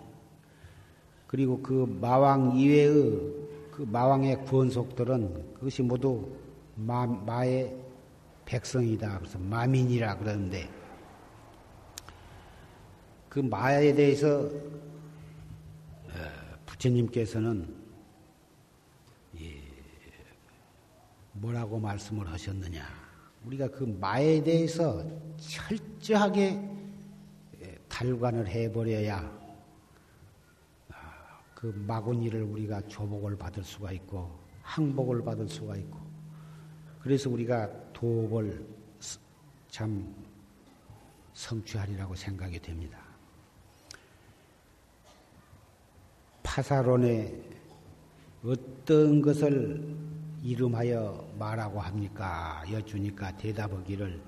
그리고 1.27 1.61
그 1.61 1.87
마왕 2.01 2.57
이외의 2.57 2.93
그 3.73 3.83
마왕의 3.83 4.45
권속들은 4.45 5.55
그것이 5.55 5.83
모두 5.83 6.37
마, 6.77 7.05
마의 7.05 7.77
백성이다. 8.45 9.19
그래서 9.19 9.41
마민이라 9.41 10.19
그러는데 10.19 10.69
그 13.29 13.41
마에 13.41 13.93
대해서 13.93 14.49
부처님께서는 16.67 17.75
뭐라고 21.33 21.81
말씀을 21.81 22.29
하셨느냐. 22.31 23.02
우리가 23.45 23.69
그 23.69 23.85
마에 23.85 24.43
대해서 24.43 25.05
철저하게 25.37 26.71
탈관을 27.89 28.49
해버려야 28.49 29.43
그 31.55 31.67
마구니를 31.87 32.43
우리가 32.43 32.83
조복을 32.89 33.37
받을 33.37 33.63
수가 33.63 33.93
있고 33.93 34.31
항복을 34.63 35.23
받을 35.23 35.49
수가 35.49 35.77
있고 35.77 35.99
그래서 37.01 37.31
우리가 37.31 37.71
도업을 37.93 38.67
참 39.69 40.15
성취하리라고 41.33 42.15
생각이 42.15 42.59
됩니다. 42.61 42.99
파사론에 46.43 47.43
어떤 48.45 49.23
것을 49.23 49.97
이름하여 50.43 51.35
말하고 51.39 51.81
합니까? 51.81 52.65
여쭈니까 52.71 53.37
대답하기를 53.37 54.21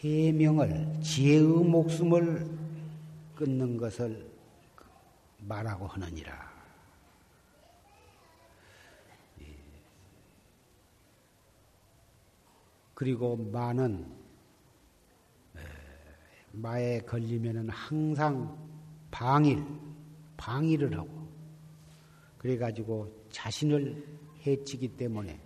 해명을 0.00 1.00
지혜의 1.02 1.42
목숨을 1.42 2.46
끊는 3.34 3.78
것을 3.78 4.30
말하고 5.38 5.86
하느니라. 5.86 6.54
그리고 12.94 13.36
마는 13.36 14.06
마에 16.52 16.98
걸리면은 17.00 17.68
항상 17.68 18.56
방일, 19.10 19.62
방일을 20.36 20.96
하고 20.98 21.28
그래 22.38 22.56
가지고 22.56 23.12
자신을 23.30 24.25
해치기 24.46 24.96
때문에 24.96 25.40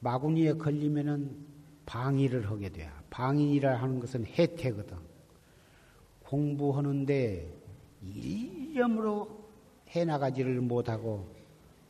마구니에 0.00 0.54
걸리면은 0.54 1.46
방일을 1.86 2.50
하게 2.50 2.68
돼요. 2.68 2.90
방인이라 3.10 3.76
하는 3.80 4.00
것은 4.00 4.24
해태거든. 4.26 4.96
공부하는데 6.24 7.48
일념으로 8.02 9.46
해나가지를 9.88 10.60
못하고 10.60 11.34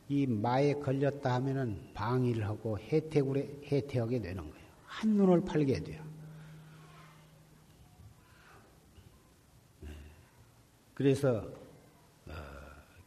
이 0.09 0.25
마에 0.25 0.73
걸렸다 0.73 1.33
하면은 1.35 1.81
방위를 1.93 2.45
하고 2.47 2.79
해태구에 2.79 3.61
해태하게 3.71 4.21
되는 4.21 4.49
거예요. 4.49 4.67
한눈을 4.85 5.41
팔게 5.41 5.79
돼요. 5.81 6.01
네. 9.81 9.89
그래서 10.93 11.45
어, 12.27 12.33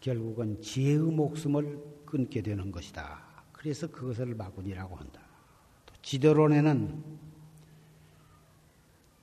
결국은 0.01 0.61
지혜의 0.61 0.99
목숨을 0.99 2.00
끊게 2.11 2.43
되는 2.43 2.71
것이다. 2.73 3.23
그래서 3.53 3.87
그것을 3.87 4.35
마군이라고 4.35 4.97
한다. 4.97 5.21
또 5.87 5.95
지도론에는 6.03 7.03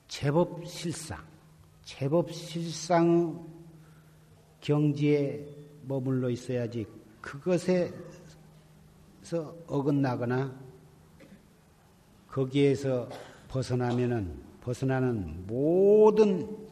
제법 0.08 0.65
실상, 0.65 1.23
제법 1.84 2.32
실상 2.32 3.45
경지에 4.62 5.45
머물러 5.84 6.30
있어야지 6.30 6.86
그것에서 7.21 7.91
어긋나거나 9.67 10.58
거기에서 12.28 13.10
벗어나면은 13.47 14.43
벗어나는 14.62 15.45
모든 15.47 16.67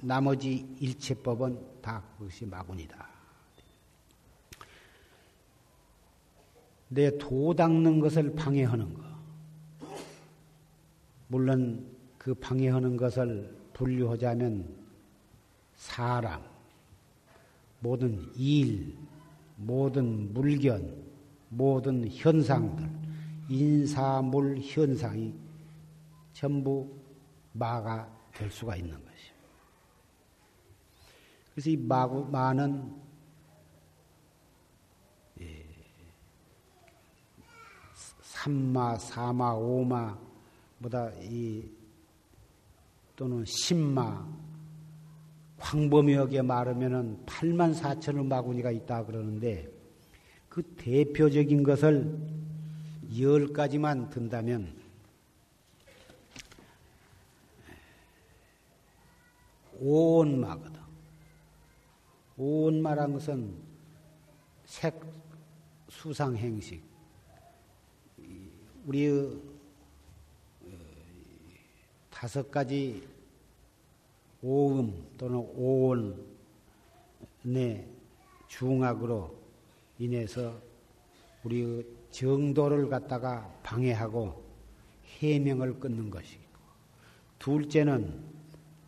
나머지 0.00 0.66
일체법은 0.80 1.80
다 1.80 2.02
그것이 2.18 2.44
마군이다. 2.46 3.13
내 6.88 7.10
도 7.18 7.54
닦는 7.54 8.00
것을 8.00 8.34
방해하는 8.34 8.94
것. 8.94 9.04
물론 11.28 11.86
그 12.18 12.34
방해하는 12.34 12.96
것을 12.96 13.56
분류하자면 13.72 14.84
사람, 15.74 16.42
모든 17.80 18.30
일, 18.36 18.96
모든 19.56 20.32
물견, 20.32 21.04
모든 21.48 22.08
현상들, 22.08 22.88
인사물 23.48 24.58
현상이 24.60 25.34
전부 26.32 26.88
마가 27.52 28.08
될 28.32 28.50
수가 28.50 28.76
있는 28.76 28.92
것이요. 28.92 29.34
그래서 31.52 31.70
이 31.70 31.76
마구, 31.76 32.24
마는 32.24 32.92
예, 35.40 35.64
삼마, 38.44 38.98
사마, 38.98 39.52
오마 39.52 40.18
보다 40.82 41.10
이 41.22 41.64
또는 43.16 43.42
십마 43.46 44.22
광범위하게 45.58 46.42
말하면은 46.42 47.24
8만 47.24 47.74
4천의 47.74 48.26
마구니가 48.26 48.70
있다 48.70 49.06
그러는데 49.06 49.66
그 50.50 50.62
대표적인 50.76 51.62
것을 51.62 52.18
열 53.18 53.50
가지만 53.50 54.10
든다면 54.10 54.74
온마거든. 59.80 60.82
온마란 62.36 63.14
것은 63.14 63.54
색, 64.66 65.00
수상, 65.88 66.36
행식. 66.36 66.93
우리의 68.86 69.40
어, 70.62 70.68
다섯 72.10 72.50
가지 72.50 73.06
오음 74.42 75.06
또는 75.16 75.38
오온의 75.54 76.14
중악으로 78.48 79.34
인해서 79.98 80.60
우리 81.42 81.84
정도를 82.10 82.88
갖다가 82.88 83.50
방해하고 83.62 84.44
해명을 85.18 85.80
끊는 85.80 86.10
것이고 86.10 86.42
둘째는 87.38 88.22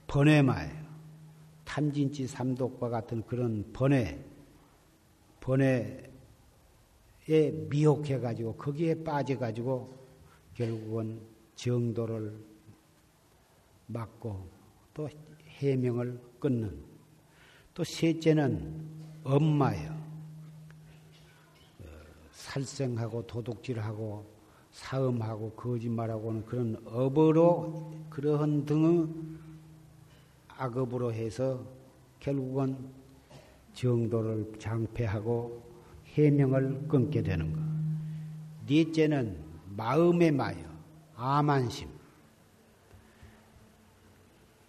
번외마예요. 0.07 0.87
탐진치 1.65 2.27
삼독과 2.27 2.89
같은 2.89 3.23
그런 3.27 3.71
번외, 3.73 4.25
번외에 5.41 6.11
미혹해가지고 7.29 8.55
거기에 8.55 9.03
빠져가지고 9.03 9.95
결국은 10.55 11.21
정도를 11.55 12.39
막고 13.87 14.49
또 14.95 15.09
해명을 15.47 16.21
끊는 16.39 16.85
또 17.75 17.85
셋째는 17.85 18.87
엄마여. 19.25 19.93
어, 21.81 21.85
살생하고 22.31 23.27
도둑질하고 23.27 24.25
사음하고 24.71 25.51
거짓말하고는 25.53 26.45
그런 26.45 26.77
업으로 26.87 27.93
그러한 28.09 28.65
등의 28.65 29.09
악업으로 30.49 31.13
해서 31.13 31.65
결국은 32.21 32.77
정도를 33.75 34.53
장폐하고 34.59 35.66
해명을 36.17 36.89
끊게 36.89 37.23
되는 37.23 37.53
것. 37.53 37.61
넷째는 38.67 39.45
마음의 39.77 40.33
마여, 40.33 40.65
아만심. 41.15 41.89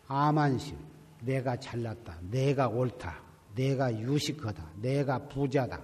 아만심. 0.07 0.77
내가 1.21 1.57
잘났다. 1.57 2.19
내가 2.29 2.67
옳다. 2.67 3.21
내가 3.55 3.97
유식하다. 3.97 4.71
내가 4.81 5.17
부자다. 5.27 5.81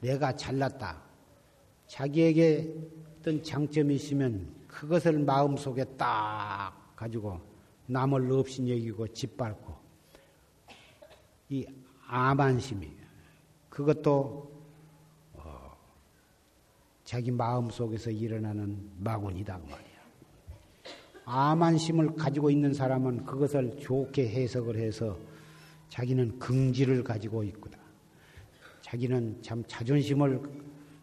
내가 0.00 0.34
잘났다. 0.34 1.00
자기에게 1.86 2.74
어떤 3.20 3.42
장점이 3.42 3.94
있으면 3.94 4.54
그것을 4.66 5.18
마음속에 5.20 5.84
딱 5.96 6.92
가지고 6.96 7.40
남을 7.86 8.30
없인 8.32 8.68
여기고 8.68 9.08
짓밟고 9.08 9.76
이 11.48 11.64
아만심이 12.08 12.95
그것도 13.76 14.50
어, 15.34 15.76
자기 17.04 17.30
마음 17.30 17.68
속에서 17.68 18.10
일어나는 18.10 18.90
마군이다 19.00 19.58
그 19.58 19.64
말이야. 19.64 19.96
아만심을 21.26 22.16
가지고 22.16 22.48
있는 22.48 22.72
사람은 22.72 23.26
그것을 23.26 23.76
좋게 23.78 24.30
해석을 24.30 24.78
해서 24.78 25.18
자기는 25.90 26.38
긍지를 26.38 27.04
가지고 27.04 27.44
있구나. 27.44 27.76
자기는 28.80 29.42
참 29.42 29.62
자존심을 29.68 30.40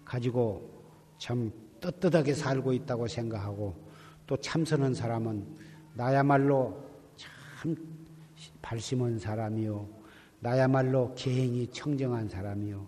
가지고 0.04 0.68
참 1.20 1.52
떳떳하게 1.80 2.34
살고 2.34 2.74
있다고 2.74 3.08
생각하고 3.08 3.76
또 4.26 4.36
참선한 4.36 4.96
사람은 4.96 5.46
나야말로 5.94 6.84
참 7.18 7.76
발심한 8.64 9.20
사람이요. 9.20 10.03
나야말로 10.44 11.14
개행이 11.16 11.68
청정한 11.72 12.28
사람이요. 12.28 12.86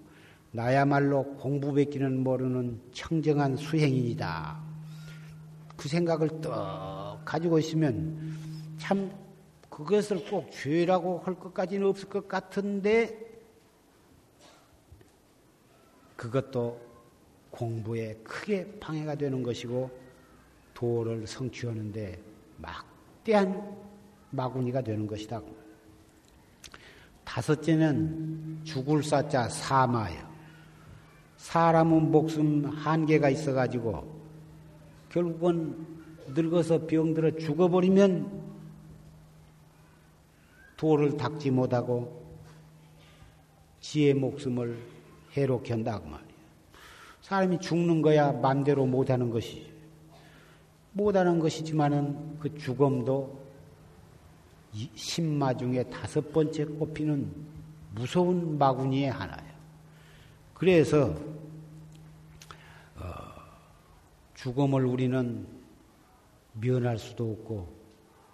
나야말로 0.51 1.23
공부밖기는 1.37 2.21
모르는 2.21 2.81
청정한 2.91 3.55
수행인이다. 3.55 4.61
그 5.77 5.87
생각을 5.87 6.41
떡 6.41 7.23
가지고 7.23 7.57
있으면 7.59 8.37
참 8.77 9.09
그것을 9.69 10.25
꼭 10.29 10.51
죄라고 10.51 11.19
할 11.19 11.35
것까지는 11.35 11.87
없을 11.87 12.09
것 12.09 12.27
같은데 12.27 13.39
그것도 16.17 16.81
공부에 17.51 18.15
크게 18.15 18.79
방해가 18.81 19.15
되는 19.15 19.41
것이고 19.43 19.89
도를 20.73 21.25
성취하는데 21.25 22.21
막대한 22.57 23.77
마구니가 24.31 24.81
되는 24.81 25.07
것이다. 25.07 25.41
다섯째는 27.35 28.61
죽을 28.63 29.03
사자 29.03 29.49
사마요. 29.49 30.25
사람은 31.35 32.09
목숨 32.09 32.63
한계가 32.63 33.29
있어가지고 33.29 34.09
결국은 35.09 35.85
늙어서 36.27 36.87
병들어 36.87 37.35
죽어버리면 37.35 38.41
도를 40.77 41.17
닦지 41.17 41.51
못하고 41.51 42.25
지의 43.81 44.13
목숨을 44.13 44.79
해로 45.35 45.61
견다고 45.61 46.07
말이야. 46.07 46.29
사람이 47.21 47.59
죽는 47.59 48.01
거야 48.01 48.31
맘대로 48.31 48.85
못하는 48.85 49.29
것이 49.29 49.69
못하는 50.93 51.39
것이지만은 51.39 52.39
그 52.39 52.57
죽음도 52.57 53.44
신마 54.95 55.55
중에 55.55 55.83
다섯 55.83 56.33
번째 56.33 56.65
꼽히는 56.65 57.31
무서운 57.93 58.57
마구니의 58.57 59.11
하나예요. 59.11 59.55
그래서 60.53 61.15
어, 62.95 63.03
죽음을 64.33 64.85
우리는 64.85 65.47
면할 66.53 66.97
수도 66.97 67.31
없고 67.31 67.73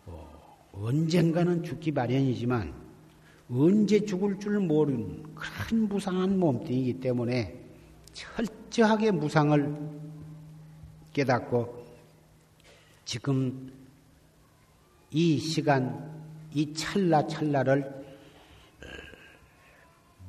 어, 0.06 0.67
언젠가는 0.73 1.63
죽기 1.63 1.91
마련이지만 1.91 2.73
언제 3.49 4.04
죽을 4.06 4.39
줄 4.39 4.60
모르는 4.60 5.23
큰 5.36 5.88
무상한 5.89 6.39
몸뚱이기 6.39 6.99
때문에 7.01 7.60
철저하게 8.13 9.12
무상을 9.12 9.77
깨닫고 11.13 11.86
지금 13.04 13.71
이 15.12 15.38
시간 15.38 16.21
이 16.54 16.74
찰나찰나를 16.74 17.84
어, 17.84 18.86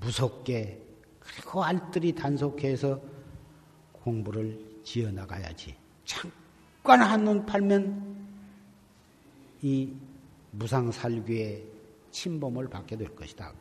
무섭게 0.01 0.81
그리고 1.19 1.65
알뜰히 1.65 2.15
단속해서 2.15 3.01
공부를 3.93 4.59
지어 4.85 5.11
나가야지. 5.11 5.75
잠깐 6.05 7.03
한눈 7.03 7.47
팔면 7.47 8.17
이 9.63 9.93
무상살귀의 10.53 11.65
침범을 12.11 12.69
받게 12.69 12.97
될 12.97 13.15
것이다. 13.15 13.53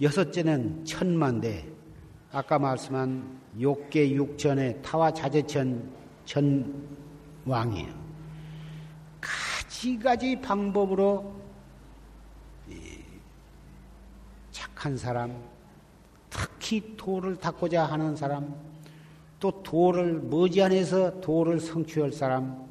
여섯째는 0.00 0.84
천만대. 0.84 1.66
아까 2.30 2.58
말씀한 2.58 3.40
욕계 3.60 4.10
육천의 4.10 4.82
타와 4.82 5.10
자재천 5.12 5.90
천 6.26 6.88
왕이에요. 7.46 8.08
가지가지 9.20 10.40
방법으로 10.40 11.37
착한 14.58 14.96
사람, 14.96 15.40
특히 16.28 16.96
도를 16.96 17.36
닦고자 17.36 17.84
하는 17.84 18.16
사람, 18.16 18.56
또 19.38 19.62
도를 19.62 20.14
머지않아서 20.14 21.20
도를 21.20 21.60
성취할 21.60 22.10
사람, 22.10 22.66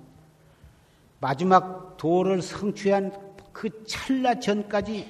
마지막 1.22 1.96
도를 1.96 2.42
성취한 2.42 3.14
그 3.54 3.86
찰나 3.86 4.38
전까지 4.38 5.08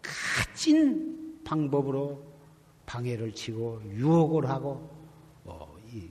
가진 0.00 1.42
방법으로 1.42 2.22
방해를 2.86 3.34
치고 3.34 3.82
유혹을 3.86 4.48
하고 4.48 4.88
어, 5.44 5.76
이, 5.92 6.08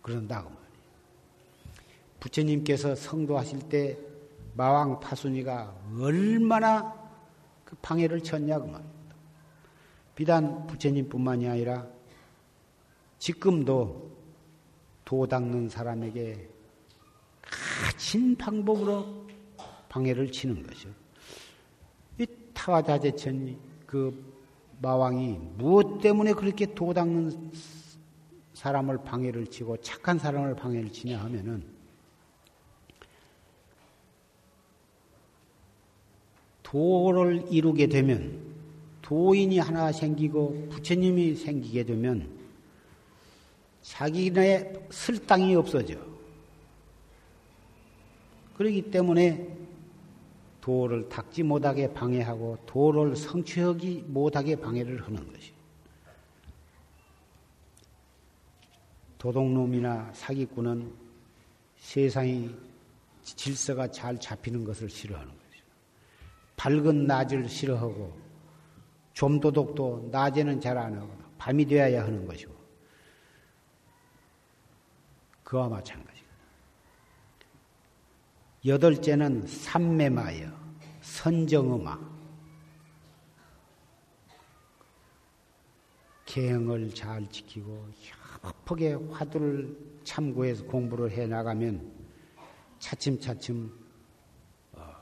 그런다고 0.00 0.48
말이에요. 0.48 0.64
부처님께서 2.18 2.94
성도하실 2.94 3.68
때 3.68 4.13
마왕 4.54 5.00
파순이가 5.00 5.74
얼마나 6.00 6.94
그 7.64 7.76
방해를 7.82 8.22
쳤냐고 8.22 8.66
말입니다. 8.66 9.16
비단 10.14 10.66
부처님뿐만이 10.66 11.48
아니라 11.48 11.86
지금도 13.18 14.12
도 15.04 15.26
닦는 15.26 15.68
사람에게 15.68 16.48
가진 17.42 18.36
방법으로 18.36 19.26
방해를 19.88 20.30
치는 20.30 20.66
것이요. 20.66 20.92
이 22.18 22.26
타와자제천 22.52 23.58
그 23.86 24.34
마왕이 24.80 25.38
무엇 25.56 26.00
때문에 26.00 26.32
그렇게 26.32 26.74
도 26.74 26.94
닦는 26.94 27.52
사람을 28.54 28.98
방해를 28.98 29.48
치고 29.48 29.78
착한 29.78 30.18
사람을 30.18 30.54
방해를 30.54 30.92
치냐 30.92 31.18
하면은 31.24 31.73
도를 36.74 37.46
이루게 37.50 37.86
되면 37.86 38.36
도인이 39.00 39.60
하나 39.60 39.92
생기고 39.92 40.70
부처님이 40.70 41.36
생기게 41.36 41.84
되면 41.84 42.28
자기네 43.80 44.88
쓸 44.90 45.24
땅이 45.24 45.54
없어져. 45.54 45.94
그렇기 48.56 48.90
때문에 48.90 49.56
도를 50.60 51.08
닦지 51.08 51.44
못하게 51.44 51.92
방해하고 51.94 52.58
도를 52.66 53.14
성취하기 53.14 54.06
못하게 54.08 54.56
방해를 54.56 55.00
하는 55.00 55.32
것이. 55.32 55.52
도둑놈이나 59.18 60.10
사기꾼은 60.12 60.92
세상이 61.76 62.50
질서가 63.22 63.92
잘 63.92 64.18
잡히는 64.18 64.64
것을 64.64 64.90
싫어하는 64.90 65.28
거예요. 65.28 65.43
밝은 66.64 67.06
낮을 67.06 67.46
싫어하고 67.46 68.18
좀도둑도 69.12 70.08
낮에는 70.10 70.62
잘 70.62 70.78
안 70.78 70.96
하고 70.96 71.14
밤이 71.36 71.66
되어야 71.66 72.04
하는 72.04 72.26
것이고 72.26 72.54
그와 75.42 75.68
마찬가지입니다. 75.68 76.34
여덟째는 78.64 79.46
삼매마여 79.46 80.50
선정음마 81.02 81.98
계행을 86.24 86.94
잘 86.94 87.28
지키고 87.28 87.86
협하게 88.40 88.94
화두를 89.10 89.76
참고해서 90.02 90.64
공부를 90.64 91.10
해 91.10 91.26
나가면 91.26 91.92
차츰차츰 92.78 93.70
어, 94.72 94.94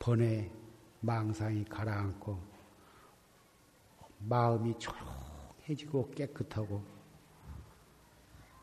번뇌 0.00 0.55
망상이 1.00 1.64
가라앉고 1.64 2.38
마음이 4.20 4.74
조용해지고 4.78 6.10
깨끗하고 6.10 6.82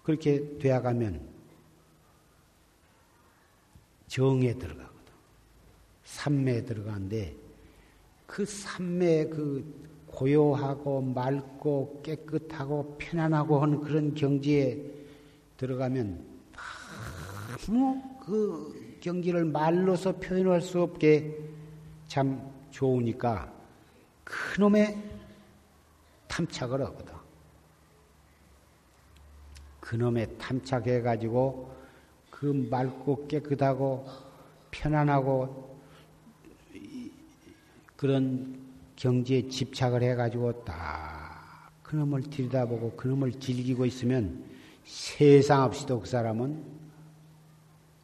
그렇게 0.04 0.58
되어가면 0.60 1.34
정에 4.08 4.54
들어가거든. 4.54 4.94
삼매에 6.04 6.66
들어가는데 6.66 7.36
그 8.28 8.46
삼매 8.46 9.28
그 9.30 9.64
고요하고 10.08 11.02
맑고 11.02 12.02
깨끗하고 12.04 12.98
편안하고 13.00 13.60
하는 13.60 13.82
그런 13.82 14.14
경지에 14.14 14.80
들어가면 15.58 16.24
너무 17.66 18.02
그 18.24 18.98
경지를 19.00 19.46
말로서 19.46 20.18
표현할 20.18 20.62
수 20.62 20.82
없게 20.82 21.53
참 22.14 22.48
좋으니까 22.70 23.52
그놈의 24.24 24.96
탐착을 26.28 26.80
하거든. 26.80 27.12
그놈의 29.80 30.38
탐착해가지고 30.38 31.76
그 32.30 32.46
맑고 32.70 33.28
깨끗하고 33.28 34.06
편안하고 34.70 35.80
그런 37.96 38.62
경지에 38.96 39.50
집착을 39.50 40.04
해가지고 40.04 40.64
딱 40.66 41.72
그놈을 41.82 42.30
들여다보고 42.30 42.92
그놈을 42.92 43.40
즐기고 43.40 43.88
있으면 43.88 44.46
세상 44.86 45.64
없이도 45.64 46.02
그 46.02 46.06
사람은 46.06 46.64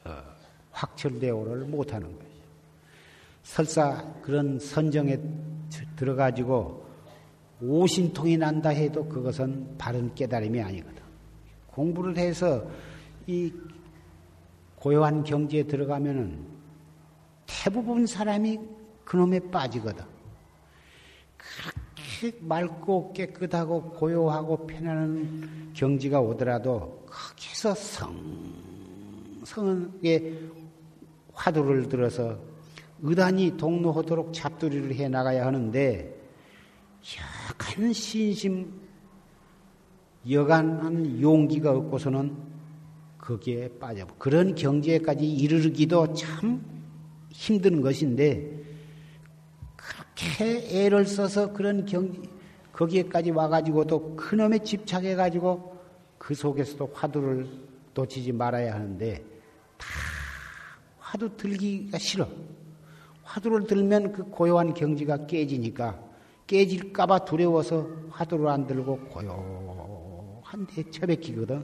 어, 0.05 0.23
확철대오를 0.71 1.65
못하는 1.65 2.11
거예요. 2.17 2.28
설사 3.49 4.05
그런 4.21 4.59
선정에 4.59 5.19
들어가지고 5.95 6.85
오신통이 7.59 8.37
난다 8.37 8.69
해도 8.69 9.03
그것은 9.09 9.75
바른 9.75 10.13
깨달음이 10.13 10.61
아니거든. 10.61 11.01
공부를 11.65 12.15
해서 12.17 12.63
이 13.25 13.51
고요한 14.75 15.23
경지에 15.23 15.63
들어가면은 15.63 16.45
대부분 17.47 18.05
사람이 18.05 18.59
그놈에 19.03 19.39
빠지거든. 19.49 20.05
그렇게 21.35 22.37
맑고 22.41 23.13
깨끗하고 23.13 23.93
고요하고 23.93 24.67
편안한 24.67 25.71
경지가 25.73 26.21
오더라도 26.21 27.03
거기서 27.09 27.73
성성하게 29.43 30.39
화두를 31.33 31.89
들어서 31.89 32.48
의단이 33.01 33.57
동로하도록 33.57 34.33
잡두리를 34.33 34.93
해 34.95 35.07
나가야 35.07 35.45
하는데 35.45 36.15
약한 37.49 37.93
신심 37.93 38.73
여간한 40.29 41.21
용기가 41.21 41.71
없고서는 41.71 42.35
거기에 43.17 43.69
빠져 43.79 44.05
그런 44.17 44.55
경지에까지 44.55 45.31
이르기도 45.31 46.13
참 46.13 46.63
힘든 47.29 47.81
것인데 47.81 48.59
그렇게 49.75 50.85
애를 50.85 51.05
써서 51.05 51.53
그런 51.53 51.85
경, 51.85 52.11
거기에까지 52.73 53.31
와가지고도 53.31 54.15
그놈에 54.15 54.59
집착해가지고 54.59 55.77
그 56.17 56.33
속에서도 56.35 56.91
화두를 56.93 57.47
놓치지 57.93 58.33
말아야 58.33 58.73
하는데 58.73 59.23
다 59.77 59.87
화두 60.99 61.35
들기가 61.35 61.97
싫어. 61.97 62.27
화두를 63.29 63.67
들면 63.67 64.11
그 64.11 64.23
고요한 64.23 64.73
경지가 64.73 65.27
깨지니까 65.27 65.99
깨질까봐 66.47 67.25
두려워서 67.25 67.87
화두를 68.09 68.47
안 68.47 68.65
들고 68.65 68.97
고요한데 69.01 70.89
처박히거든. 70.89 71.63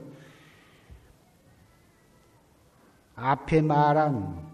앞에 3.16 3.62
말한 3.62 4.46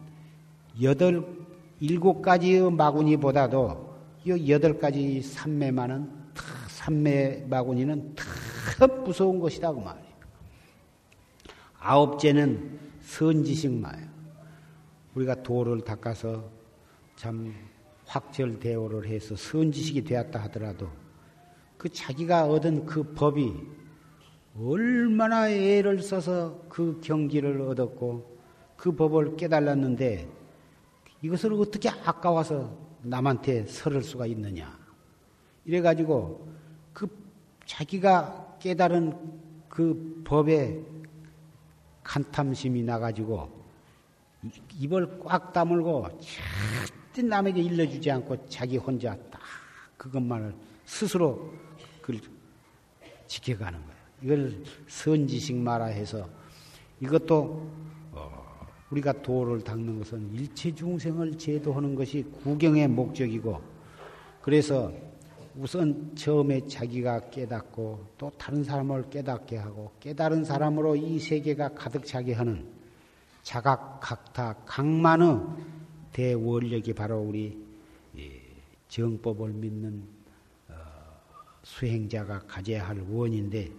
여덟, 0.80 1.26
일곱 1.80 2.22
가지의 2.22 2.72
마구니보다도 2.72 3.94
이 4.24 4.50
여덟 4.50 4.78
가지 4.78 5.20
삼매만은 5.20 6.10
삼매 6.68 7.44
마구니는 7.50 8.16
더 8.78 8.86
무서운 8.86 9.38
것이다 9.38 9.70
그 9.70 9.80
말이에요. 9.80 10.12
아홉째는 11.78 12.78
선지식 13.02 13.70
마예요. 13.70 14.08
우리가 15.14 15.42
도를 15.42 15.82
닦아서 15.82 16.61
참 17.22 17.54
확철대오를 18.04 19.06
해서 19.06 19.36
선지식이 19.36 20.02
되었다 20.02 20.42
하더라도 20.42 20.90
그 21.78 21.88
자기가 21.88 22.46
얻은 22.46 22.84
그 22.84 23.14
법이 23.14 23.54
얼마나 24.58 25.48
애를 25.48 26.02
써서 26.02 26.64
그 26.68 27.00
경기를 27.00 27.60
얻었고 27.60 28.38
그 28.76 28.90
법을 28.96 29.36
깨달았는데 29.36 30.28
이것을 31.22 31.52
어떻게 31.52 31.90
아까워서 31.90 32.76
남한테 33.02 33.66
설을 33.66 34.02
수가 34.02 34.26
있느냐. 34.26 34.76
이래가지고 35.64 36.48
그 36.92 37.06
자기가 37.66 38.56
깨달은 38.58 39.16
그 39.68 40.22
법에 40.24 40.84
간탐심이 42.02 42.82
나가지고 42.82 43.62
입을 44.80 45.20
꽉 45.20 45.52
다물고 45.52 46.08
절대 47.12 47.22
남에게 47.22 47.60
일러주지 47.60 48.10
않고 48.10 48.46
자기 48.48 48.78
혼자 48.78 49.14
딱 49.30 49.40
그것만을 49.98 50.54
스스로 50.86 51.52
그걸 52.00 52.20
지켜가는 53.26 53.78
거예요. 53.78 54.02
이걸 54.22 54.64
선지식 54.88 55.56
마라 55.56 55.86
해서 55.86 56.26
이것도 57.00 57.70
우리가 58.90 59.12
도를 59.20 59.62
닦는 59.62 59.98
것은 59.98 60.32
일체 60.32 60.74
중생을 60.74 61.36
제도하는 61.36 61.94
것이 61.94 62.22
구경의 62.42 62.88
목적이고 62.88 63.60
그래서 64.40 64.92
우선 65.54 66.14
처음에 66.16 66.66
자기가 66.66 67.28
깨닫고 67.28 68.06
또 68.16 68.30
다른 68.38 68.64
사람을 68.64 69.10
깨닫게 69.10 69.58
하고 69.58 69.92
깨달은 70.00 70.44
사람으로 70.44 70.96
이 70.96 71.18
세계가 71.18 71.74
가득 71.74 72.06
차게 72.06 72.32
하는 72.32 72.66
자각 73.42 74.00
각타 74.00 74.54
강만의 74.64 75.71
대원력이 76.12 76.92
바로 76.92 77.20
우리 77.20 77.58
정법을 78.88 79.52
믿는 79.52 80.06
어, 80.68 80.74
수행자가 81.62 82.40
가져야 82.40 82.86
할 82.86 83.00
원인데 83.00 83.70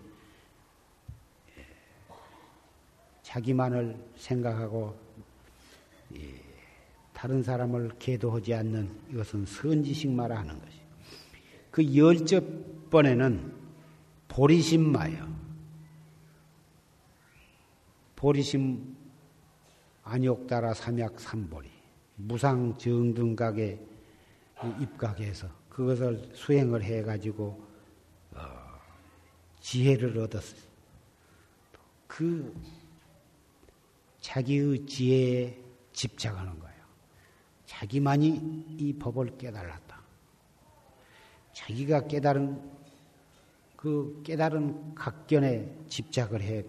자기만을 3.21 3.95
생각하고 4.15 4.97
다른 7.13 7.41
사람을 7.41 7.91
계도하지 7.99 8.53
않는 8.53 8.91
이것은 9.11 9.45
선지식마라 9.45 10.39
하는 10.39 10.59
것이. 10.59 10.77
그 11.71 11.95
열째 11.95 12.41
번에는 12.89 13.53
보리심 14.27 14.91
마요. 14.91 15.33
보리심 18.15 18.95
안욕 20.03 20.47
따라 20.47 20.73
삼약 20.73 21.19
삼보리 21.19 21.72
무상 22.15 22.77
정등각에 22.77 23.79
입각해서 24.79 25.47
그것을 25.69 26.31
수행을 26.33 26.83
해가지고 26.83 27.61
어, 28.35 28.39
지혜를 29.59 30.17
얻었어요. 30.19 30.61
그 32.07 32.55
자기의 34.21 34.85
지혜에 34.85 35.59
집착하는 35.91 36.59
거예요. 36.59 36.83
자기만이 37.65 38.65
이 38.77 38.93
법을 38.93 39.37
깨달았다. 39.37 40.01
자기가 41.53 42.07
깨달은 42.07 42.71
그 43.75 44.21
깨달은 44.23 44.95
각견에 44.95 45.85
집착을 45.89 46.41
해 46.41 46.63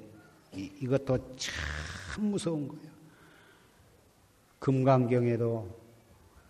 이, 0.53 0.86
것도 0.86 1.36
참 1.36 2.24
무서운 2.26 2.68
거예요. 2.68 2.93
금강경에도 4.65 5.69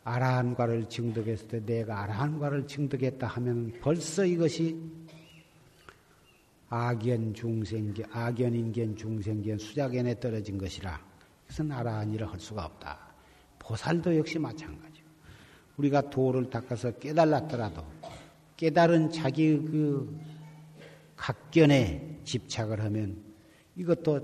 아라한과를 0.04 0.88
증득했을 0.88 1.48
때 1.48 1.60
내가 1.66 2.04
아라한과를 2.04 2.68
증득했다 2.68 3.26
하면 3.26 3.72
벌써 3.80 4.24
이것이 4.24 4.80
악연 6.68 7.34
중생견, 7.34 8.06
악연인견 8.12 8.94
중생견 8.94 9.58
수작견에 9.58 10.20
떨어진 10.20 10.58
것이라 10.58 11.00
그것은 11.42 11.72
아라한이라 11.72 12.28
할 12.28 12.38
수가 12.38 12.64
없다. 12.66 12.96
보살도 13.58 14.16
역시 14.16 14.38
마찬가지. 14.38 15.02
우리가 15.76 16.08
도를 16.08 16.48
닦아서 16.48 16.92
깨달았더라도 16.92 17.84
깨달은 18.56 19.10
자기 19.10 19.56
그 19.56 20.16
각견에 21.16 22.20
집착을 22.22 22.80
하면 22.80 23.20
이것도 23.74 24.20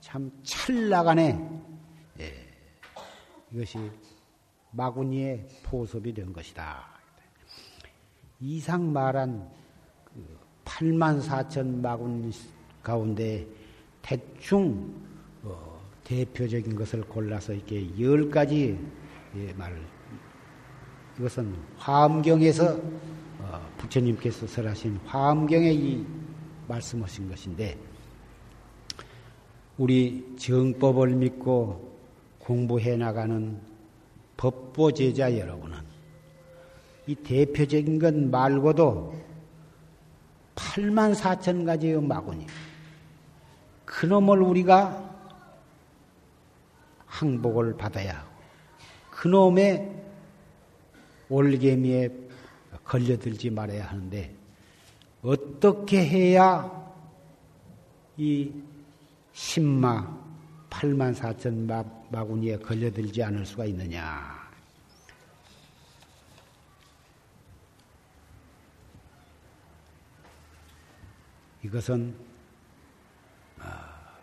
참 0.00 0.28
찰나간에 0.42 1.38
예, 1.38 1.71
이것이 3.52 3.78
마구니의 4.70 5.46
포섭이 5.62 6.14
된 6.14 6.32
것이다. 6.32 6.84
이상 8.40 8.92
말한 8.92 9.48
그 10.04 10.38
8만 10.64 11.22
4천 11.22 11.80
마군 11.80 12.32
가운데 12.82 13.46
대충 14.00 14.92
어, 15.42 15.80
대표적인 16.04 16.74
것을 16.74 17.02
골라서 17.02 17.52
이렇게 17.52 17.88
열 18.00 18.30
가지 18.30 18.78
예, 19.36 19.52
말을 19.52 19.80
이것은 21.18 21.54
화엄경에서 21.76 22.80
어, 23.38 23.72
부처님께서 23.78 24.46
설하신 24.46 24.96
화엄경에 25.04 25.72
이 25.72 26.04
말씀하신 26.68 27.28
것인데 27.28 27.78
우리 29.78 30.34
정법을 30.36 31.10
믿고 31.10 31.91
공부해 32.44 32.96
나가는 32.96 33.60
법보 34.36 34.92
제자 34.92 35.38
여러분은 35.38 35.78
이 37.06 37.14
대표적인 37.14 37.98
것 37.98 38.14
말고도 38.14 39.14
8만 40.56 41.14
4천 41.14 41.64
가지의 41.64 42.02
마구니 42.02 42.46
그놈을 43.84 44.42
우리가 44.42 45.10
항복을 47.06 47.76
받아야 47.76 48.18
하고 48.18 48.30
그놈의 49.10 50.02
올개미에 51.28 52.08
걸려들지 52.84 53.50
말아야 53.50 53.86
하는데 53.86 54.34
어떻게 55.22 56.04
해야 56.04 56.70
이 58.16 58.50
신마 59.32 60.21
8만 60.72 61.14
4천 61.14 61.66
마, 61.66 61.84
마구니에 62.10 62.56
걸려들지 62.56 63.22
않을 63.22 63.44
수가 63.44 63.66
있느냐. 63.66 64.50
이것은 71.62 72.16
아, 73.60 74.16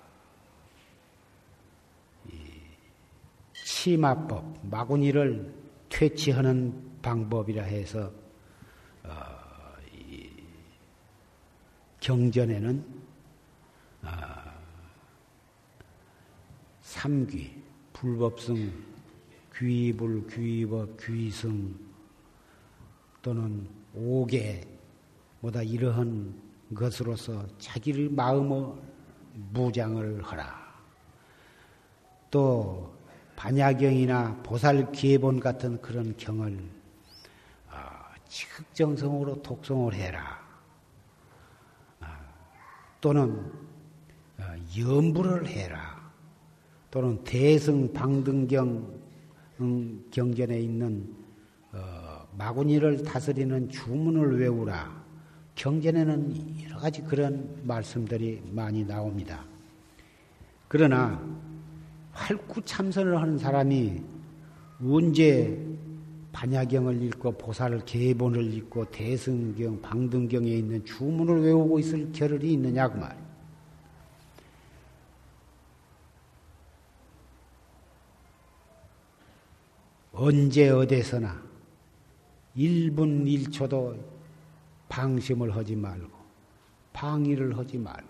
치마법, 3.53 4.67
마구니를 4.67 5.53
퇴치하는 5.87 6.99
방법이라 7.01 7.63
해서 7.63 8.11
어, 9.03 9.09
경전에는 12.01 12.85
어, 14.03 14.38
삼귀, 16.89 17.53
불법성, 17.93 18.73
귀불, 19.55 20.25
귀법, 20.27 20.97
귀성 20.99 21.71
또는 23.21 23.69
오계 23.93 24.67
뭐다 25.39 25.61
이러한 25.61 26.33
것으로서 26.73 27.45
자기를 27.59 28.09
마음의 28.09 28.73
무장을 29.51 30.23
하라. 30.23 30.73
또 32.31 32.91
반야경이나 33.35 34.41
보살 34.41 34.91
기본 34.91 35.39
같은 35.39 35.79
그런 35.83 36.17
경을 36.17 36.59
지극정성으로 38.27 39.33
어, 39.33 39.41
독송을 39.43 39.93
해라. 39.93 40.43
아, 41.99 42.19
또는 42.99 43.53
어, 44.39 44.43
염불을 44.75 45.45
해라. 45.45 45.98
또는 46.91 47.23
대승 47.23 47.91
방등경 47.93 48.99
음, 49.61 50.05
경전에 50.11 50.59
있는 50.59 51.07
어, 51.71 52.27
마구니를 52.37 53.03
다스리는 53.03 53.69
주문을 53.69 54.39
외우라. 54.39 54.99
경전에는 55.55 56.55
여러 56.63 56.77
가지 56.77 57.01
그런 57.01 57.61
말씀들이 57.63 58.41
많이 58.51 58.85
나옵니다. 58.85 59.43
그러나 60.67 61.21
활구 62.13 62.61
참선을 62.63 63.19
하는 63.21 63.37
사람이 63.37 64.01
언제 64.81 65.59
반야경을 66.31 67.03
읽고 67.03 67.33
보살 67.33 67.79
계본을 67.85 68.53
읽고 68.53 68.85
대승경, 68.85 69.81
방등경에 69.81 70.49
있는 70.49 70.85
주문을 70.85 71.41
외우고 71.41 71.79
있을 71.79 72.11
겨를이 72.13 72.53
있느냐고 72.53 72.93
그 72.95 72.99
말. 72.99 73.28
언제 80.21 80.67
어디서나 80.69 81.41
1분 82.57 83.23
1초도 83.23 83.97
방심을 84.89 85.55
하지 85.55 85.77
말고 85.77 86.11
방위를 86.91 87.57
하지 87.57 87.77
말고 87.77 88.09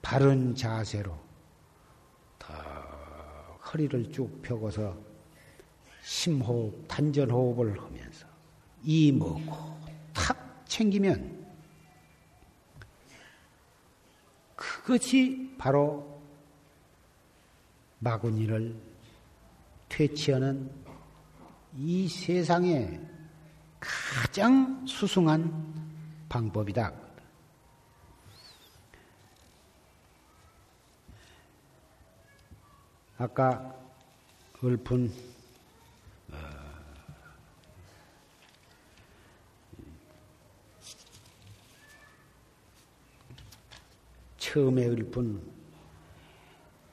바른 0.00 0.54
자세로 0.54 1.12
허리를 3.66 4.12
쭉 4.12 4.40
펴고서 4.42 4.96
심호흡, 6.04 6.86
단전호흡을 6.86 7.82
하면서 7.82 8.28
이 8.84 9.10
먹고 9.10 9.76
탁 10.12 10.62
챙기면 10.68 11.44
그것이 14.54 15.52
바로 15.58 16.22
마구니를 17.98 18.85
퇴치하는 19.88 20.70
이 21.76 22.08
세상에 22.08 23.00
가장 23.80 24.86
수승한 24.86 25.74
방법이다. 26.28 26.92
아까 33.18 33.74
얼픈 34.62 35.10
어, 36.30 36.36
처음에 44.36 44.86
읊은 44.86 45.40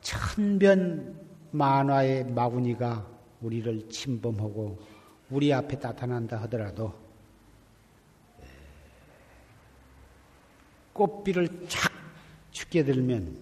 천변 0.02 1.23
만화의 1.54 2.26
마구니가 2.26 3.08
우리를 3.42 3.90
침범하고 3.90 4.80
우리 5.30 5.54
앞에 5.54 5.78
나타난다 5.78 6.42
하더라도 6.42 6.94
꽃비를 10.94 11.68
착 11.68 11.92
죽게 12.52 12.84
들면 12.84 13.38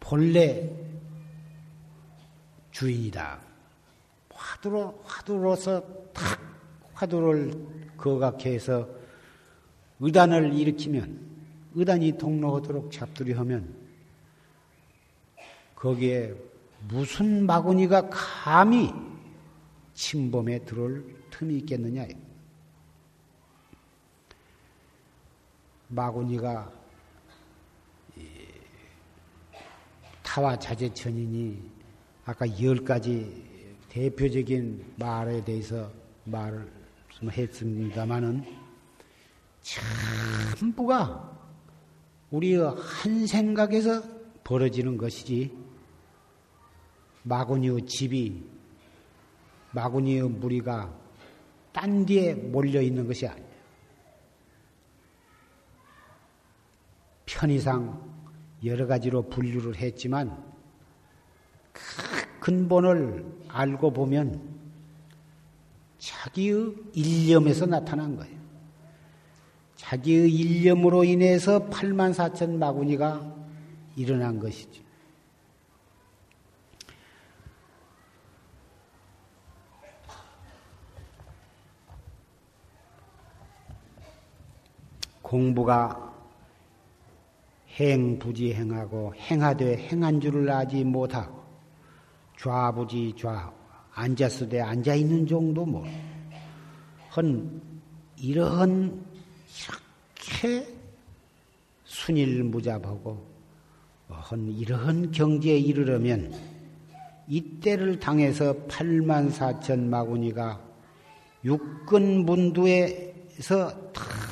본래 0.00 0.70
주인이다. 2.70 3.40
화두로, 4.30 5.02
화두로서 5.04 5.82
탁 6.12 6.40
화두를 6.94 7.52
거각해 7.96 8.58
서 8.58 8.88
의단을 10.00 10.54
일으키면, 10.54 11.18
의단이 11.74 12.12
동로하도록 12.18 12.92
잡두리 12.92 13.32
하면, 13.32 13.74
거기에 15.78 16.34
무슨 16.88 17.46
마구니가 17.46 18.08
감히 18.10 18.92
침범에 19.94 20.64
들어올 20.64 21.04
틈이 21.30 21.58
있겠느냐. 21.58 22.06
마구니가 25.86 26.72
타와 30.24 30.58
자제천이니 30.58 31.70
아까 32.24 32.46
열 32.60 32.84
가지 32.84 33.46
대표적인 33.88 34.94
말에 34.96 35.44
대해서 35.44 35.90
말을 36.24 36.70
했습니다마는 37.22 38.44
전부가 39.62 41.38
우리의 42.30 42.74
한 42.76 43.26
생각에서 43.26 44.02
벌어지는 44.44 44.98
것이지 44.98 45.57
마구니의 47.22 47.86
집이 47.86 48.42
마구니의 49.72 50.22
무리가 50.22 50.92
딴 51.72 52.06
뒤에 52.06 52.34
몰려 52.34 52.80
있는 52.80 53.06
것이 53.06 53.26
아니에요. 53.26 53.48
편의상 57.26 58.08
여러 58.64 58.86
가지로 58.86 59.28
분류를 59.28 59.76
했지만 59.76 60.42
근본을 62.40 63.24
알고 63.48 63.92
보면 63.92 64.58
자기의 65.98 66.74
일념에서 66.94 67.66
나타난 67.66 68.16
거예요. 68.16 68.38
자기의 69.76 70.32
일념으로 70.32 71.04
인해서 71.04 71.68
8만 71.68 72.12
4천 72.12 72.56
마구니가 72.56 73.36
일어난 73.96 74.38
것이죠. 74.38 74.87
공부가 85.28 86.14
행부지행하고 87.74 89.14
행하되 89.14 89.76
행한 89.76 90.22
줄을 90.22 90.50
알지 90.50 90.84
못하고 90.84 91.44
좌부지 92.38 93.14
좌 93.18 93.52
앉았을 93.92 94.48
때 94.48 94.60
앉아 94.60 94.94
있는 94.94 95.26
정도 95.26 95.66
뭐헌 95.66 97.60
이러한 98.16 99.04
이렇게 100.16 100.66
순일무잡하고 101.84 103.22
헌 104.08 104.48
이러한 104.48 105.10
경지에 105.10 105.58
이르려면 105.58 106.32
이때를 107.26 108.00
당해서 108.00 108.54
8만 108.66 109.30
4천 109.30 109.80
마구니가 109.80 110.58
육근문두에서 111.44 112.88
탁 113.92 114.27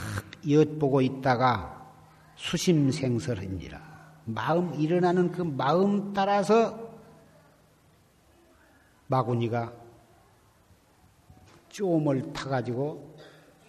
엿보고 0.49 1.01
있다가 1.01 1.93
수심생설입니다. 2.37 3.81
마음 4.27 4.75
일어나는 4.75 5.33
그 5.33 5.43
마음 5.43 6.13
따라서 6.13 6.87
마구니가 9.07 9.73
쪼을 11.69 12.33
타가지고 12.33 13.17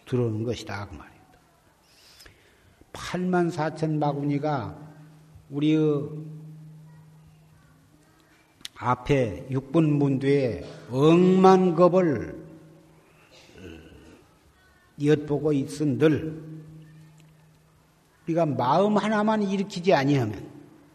들어오는 0.06 0.44
것이다 0.44 0.88
그 0.88 0.96
말입니다. 0.96 1.18
8만 2.94 3.52
4천 3.52 3.98
마구니가 3.98 4.78
우리의 5.50 6.10
앞에 8.80 9.48
6분 9.50 9.90
문두에 9.90 10.64
억만 10.92 11.76
겁을 11.76 12.46
엿보고 15.04 15.54
있은들 15.54 16.57
우리가 18.28 18.46
마음 18.46 18.98
하나만 18.98 19.42
일으키지 19.42 19.94
아니하면 19.94 20.52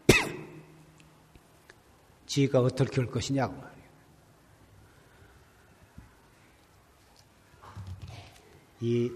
지가 2.27 2.59
어떻게 2.59 3.01
할 3.01 3.09
것이냐고 3.09 3.53
말이에요. 3.53 3.73
이 8.81 9.11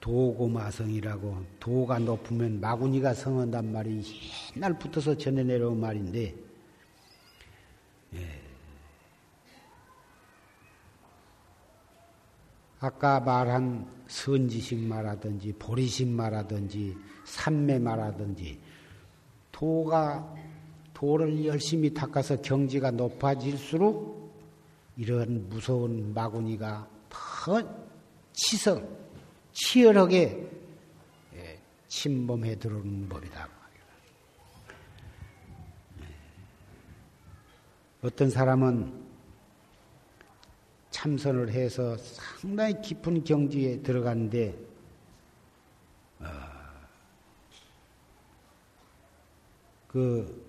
도고마성이라고 0.00 1.44
도가 1.60 1.98
높으면 1.98 2.58
마구니가 2.58 3.12
성한단 3.12 3.70
말이 3.70 4.02
옛날 4.56 4.78
붙어서 4.78 5.18
전해 5.18 5.42
내려온 5.42 5.78
말인데 5.78 6.34
예. 8.14 8.40
아까 12.80 13.20
말한 13.20 13.99
선지식 14.10 14.80
말하든지 14.80 15.54
보리식 15.58 16.08
말하든지 16.08 16.96
삼매 17.24 17.78
말하든지 17.78 18.58
도가 19.52 20.34
도를 20.92 21.44
열심히 21.44 21.94
닦아서 21.94 22.42
경지가 22.42 22.90
높아질수록 22.90 24.34
이런 24.96 25.48
무서운 25.48 26.12
마구니가 26.12 26.88
더 27.08 27.62
치석 28.32 28.98
치열하게 29.52 30.50
예, 31.36 31.60
침범해 31.86 32.58
들어오는 32.58 33.08
법이다. 33.08 33.48
예. 36.00 36.06
어떤 38.02 38.28
사람은 38.28 39.09
참선을 41.00 41.48
해서 41.48 41.96
상당히 41.96 42.78
깊은 42.82 43.24
경지에 43.24 43.80
들어갔는데 43.80 44.54
어, 46.18 46.26
그 49.88 50.44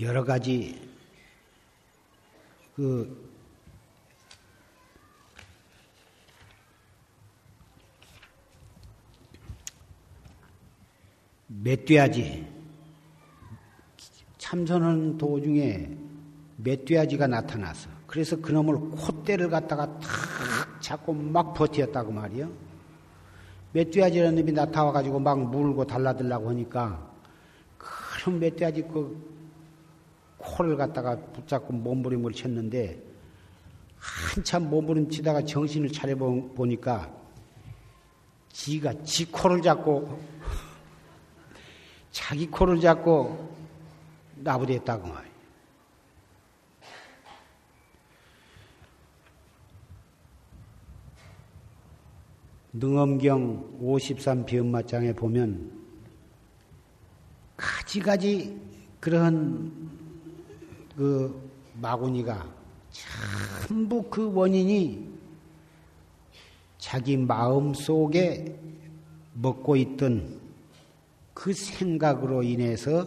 여러 0.00 0.24
가지 0.24 0.90
그 2.74 3.25
멧돼지 11.46 12.46
참선하는 14.38 15.18
도중에 15.18 15.96
멧돼지가 16.58 17.26
나타났어. 17.26 17.88
그래서 18.06 18.36
그놈을 18.40 18.90
콧대를 18.90 19.50
갖다가 19.50 19.98
탁 19.98 20.80
잡고 20.80 21.12
막 21.12 21.54
버티었다고 21.54 22.12
말이요. 22.12 22.50
멧돼지라는 23.72 24.36
놈이 24.36 24.52
나타와 24.52 24.92
가지고 24.92 25.18
막 25.18 25.38
물고 25.38 25.84
달라들라고 25.84 26.50
하니까 26.50 27.10
그런 27.76 28.40
멧돼지 28.40 28.82
그 28.82 29.36
코를 30.38 30.76
갖다가 30.76 31.16
붙잡고 31.16 31.72
몸부림을 31.72 32.32
쳤는데 32.32 33.02
한참 33.98 34.70
몸부림 34.70 35.10
치다가 35.10 35.44
정신을 35.44 35.90
차려 35.90 36.16
보니까 36.16 37.12
지가 38.52 39.02
지 39.02 39.30
코를 39.30 39.60
잡고 39.60 40.18
자기 42.16 42.46
코를 42.46 42.80
잡고 42.80 43.54
나부렸다고 44.36 45.06
말이에요. 45.06 45.36
능엄경 52.72 53.76
53 53.82 54.46
비엄마장에 54.46 55.12
보면 55.12 55.70
가지가지 57.54 58.58
그런 58.98 59.70
그 60.96 61.50
마구니가 61.74 62.50
전부 63.68 64.02
그 64.04 64.32
원인이 64.32 65.06
자기 66.78 67.18
마음 67.18 67.74
속에 67.74 68.58
먹고 69.34 69.76
있던 69.76 70.35
그 71.36 71.52
생각으로 71.52 72.42
인해서 72.42 73.06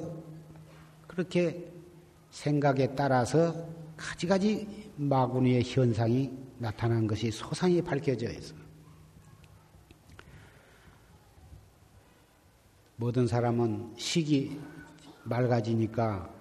그렇게 1.07 1.67
생각에 2.30 2.93
따라서 2.93 3.67
가지가지 3.97 4.91
마구니의 4.97 5.63
현상이 5.63 6.32
나타난 6.59 7.07
것이 7.07 7.32
소상히 7.32 7.82
밝혀져 7.82 8.30
있어. 8.30 8.53
모든 12.97 13.25
사람은 13.25 13.95
식이 13.97 14.61
맑아지니까 15.23 16.32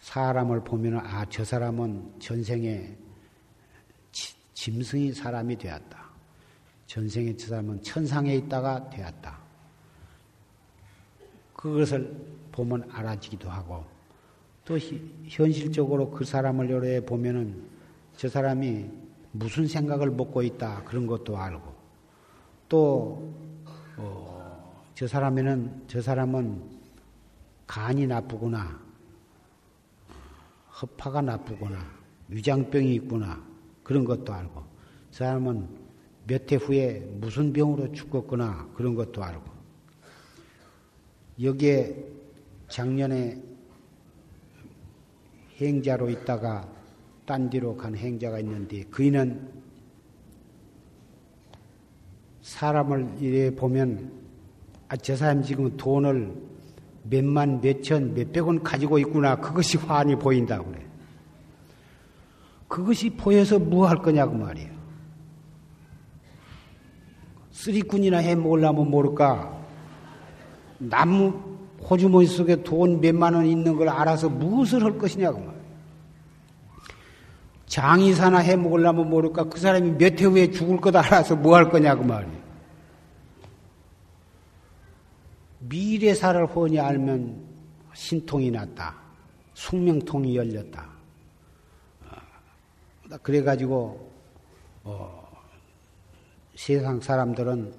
사람을 0.00 0.62
보면 0.64 0.98
아, 0.98 1.24
저 1.30 1.42
사람은 1.42 2.20
전생에 2.20 2.94
짐승이 4.52 5.14
사람이 5.14 5.56
되었다. 5.56 6.10
전생에 6.86 7.34
저 7.38 7.48
사람은 7.48 7.82
천상에 7.82 8.34
있다가 8.34 8.90
되었다. 8.90 9.49
그것을 11.60 12.16
보면 12.52 12.88
알아지기도 12.90 13.50
하고 13.50 13.84
또 14.64 14.78
현실적으로 15.26 16.10
그 16.10 16.24
사람을 16.24 16.70
여러 16.70 17.04
보면은 17.04 17.62
저 18.16 18.28
사람이 18.28 18.86
무슨 19.32 19.66
생각을 19.66 20.10
먹고 20.10 20.42
있다 20.42 20.84
그런 20.84 21.06
것도 21.06 21.36
알고 21.36 21.74
또저 22.68 23.30
어, 23.98 25.06
사람에는 25.06 25.84
저 25.86 26.00
사람은 26.00 26.62
간이 27.66 28.06
나쁘구나 28.06 28.80
허파가 30.80 31.20
나쁘구나 31.20 31.78
위장병이 32.28 32.94
있구나 32.94 33.42
그런 33.82 34.04
것도 34.04 34.32
알고 34.32 34.62
저 35.10 35.24
사람은 35.24 35.68
몇 36.26 36.50
해 36.52 36.56
후에 36.56 37.00
무슨 37.20 37.52
병으로 37.52 37.92
죽었구나 37.92 38.68
그런 38.74 38.94
것도 38.94 39.22
알고 39.22 39.59
여기에 41.42 41.96
작년에 42.68 43.40
행자로 45.60 46.10
있다가 46.10 46.68
딴 47.26 47.48
뒤로 47.50 47.76
간 47.76 47.94
행자가 47.94 48.40
있는데 48.40 48.84
그이는 48.84 49.48
사람을 52.42 53.16
이래 53.20 53.54
보면 53.54 54.12
아, 54.88 54.96
저 54.96 55.14
사람 55.14 55.42
지금 55.42 55.76
돈을 55.76 56.34
몇만, 57.04 57.60
몇천, 57.60 58.14
몇백 58.14 58.46
원 58.46 58.62
가지고 58.62 58.98
있구나. 58.98 59.36
그것이 59.36 59.78
환히 59.78 60.16
보인다고 60.16 60.70
그래. 60.70 60.84
그것이 62.68 63.10
보여서 63.10 63.58
뭐 63.58 63.86
할 63.86 63.98
거냐고 63.98 64.34
말이에요. 64.34 64.70
쓰리꾼이나 67.52 68.18
해 68.18 68.34
먹으려면 68.34 68.90
모를까. 68.90 69.59
나무 70.80 71.38
호주머니 71.88 72.26
속에 72.26 72.62
돈 72.62 73.00
몇만 73.00 73.34
원 73.34 73.46
있는 73.46 73.76
걸 73.76 73.88
알아서 73.88 74.28
무엇을 74.28 74.82
할 74.82 74.98
것이냐고 74.98 75.38
말이에요. 75.38 75.60
장의사나 77.66 78.38
해 78.38 78.56
먹으려면 78.56 79.08
모를까. 79.08 79.44
그 79.44 79.60
사람이 79.60 79.92
몇 79.92 80.20
해 80.20 80.24
후에 80.24 80.50
죽을 80.50 80.78
것 80.78 80.94
알아서 80.96 81.36
뭐 81.36 81.54
할 81.54 81.70
거냐고 81.70 82.02
말이에요. 82.02 82.40
미래사를 85.60 86.46
훤히 86.46 86.80
알면 86.80 87.44
신통이 87.92 88.50
났다. 88.50 88.96
숙명통이 89.54 90.36
열렸다. 90.36 90.88
어, 92.10 93.16
그래가지고, 93.22 94.10
어, 94.84 95.28
세상 96.56 97.00
사람들은 97.00 97.72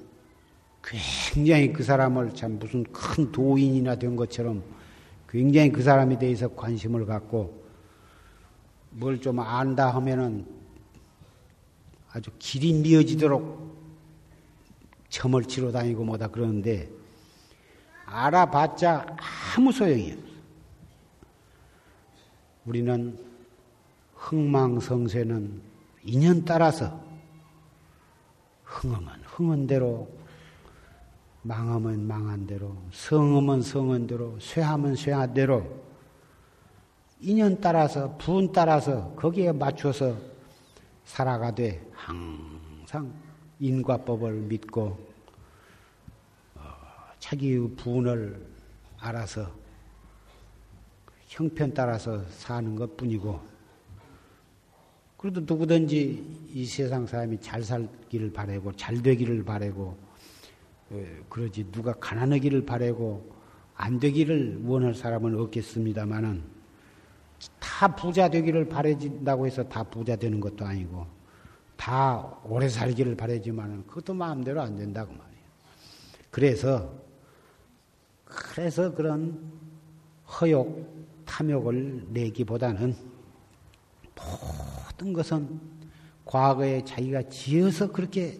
굉장히 0.84 1.72
그 1.72 1.84
사람을 1.84 2.34
참 2.34 2.58
무슨 2.60 2.84
큰 2.84 3.32
도인이나 3.32 3.96
된 3.96 4.16
것처럼 4.16 4.64
굉장히 5.30 5.72
그 5.72 5.82
사람에 5.84 6.18
대해서 6.18 6.48
관심을 6.50 7.06
갖고 7.06 7.62
뭘 8.92 9.20
좀 9.20 9.40
안다 9.40 9.90
하면은 9.96 10.46
아주 12.12 12.30
길이 12.40 12.74
미어지도록 12.74 13.72
점을 15.10 15.42
치러 15.44 15.72
다니고 15.72 16.04
뭐다 16.04 16.28
그러는데 16.28 16.90
알아봤자 18.06 19.16
아무 19.56 19.72
소용이 19.72 20.12
없어. 20.12 20.32
우리는 22.66 23.18
흥망성쇠는 24.16 25.62
인연 26.04 26.44
따라서 26.44 27.02
흥하면 28.64 29.22
흥한 29.26 29.68
대로 29.68 30.10
망하면 31.44 32.08
망한 32.08 32.46
대로 32.46 32.78
성하면 32.92 33.62
성한 33.62 34.08
대로 34.08 34.40
쇠하면 34.40 34.96
쇠한 34.96 35.34
대로 35.34 35.82
인연 37.20 37.60
따라서 37.60 38.16
분 38.18 38.52
따라서 38.52 39.12
거기에 39.16 39.52
맞춰서 39.52 40.16
살아가되 41.06 41.90
항상 41.94 43.12
인과법을 43.60 44.34
믿고 44.34 45.12
자기의 47.20 47.70
분을 47.76 48.46
알아서 49.00 49.62
형편 51.32 51.74
따라서 51.74 52.22
사는 52.30 52.76
것 52.76 52.98
뿐이고, 52.98 53.40
그래도 55.16 55.40
누구든지 55.42 56.50
이 56.54 56.66
세상 56.66 57.08
사람이 57.08 57.40
잘 57.40 57.64
살기를 57.64 58.34
바라고, 58.34 58.74
잘 58.74 59.02
되기를 59.02 59.46
바라고, 59.46 59.84
어, 59.84 60.11
그러지 61.30 61.72
누가 61.72 61.94
가난하기를 61.94 62.66
바라고, 62.66 63.32
안 63.76 64.00
되기를 64.00 64.62
원할 64.66 64.94
사람은 64.94 65.40
없겠습니다만은, 65.40 66.44
다 67.60 67.96
부자 67.96 68.30
되기를 68.30 68.70
바라진다고 68.70 69.48
해서 69.48 69.64
다 69.64 69.84
부자 69.84 70.16
되는 70.16 70.40
것도 70.40 70.66
아니고, 70.66 71.06
다 71.76 72.38
오래 72.44 72.70
살기를 72.70 73.16
바라지만은 73.16 73.88
그것도 73.88 74.14
마음대로 74.14 74.62
안 74.62 74.76
된다고 74.76 75.12
말이에요. 75.12 75.42
그래서 76.30 76.94
그래서 78.24 78.94
그런 78.94 79.52
허욕, 80.28 81.26
탐욕을 81.26 82.08
내기보다는 82.10 82.96
모든 84.16 85.14
것은 85.14 85.60
과거에 86.24 86.84
자기가 86.86 87.24
지어서 87.24 87.92
그렇게 87.92 88.40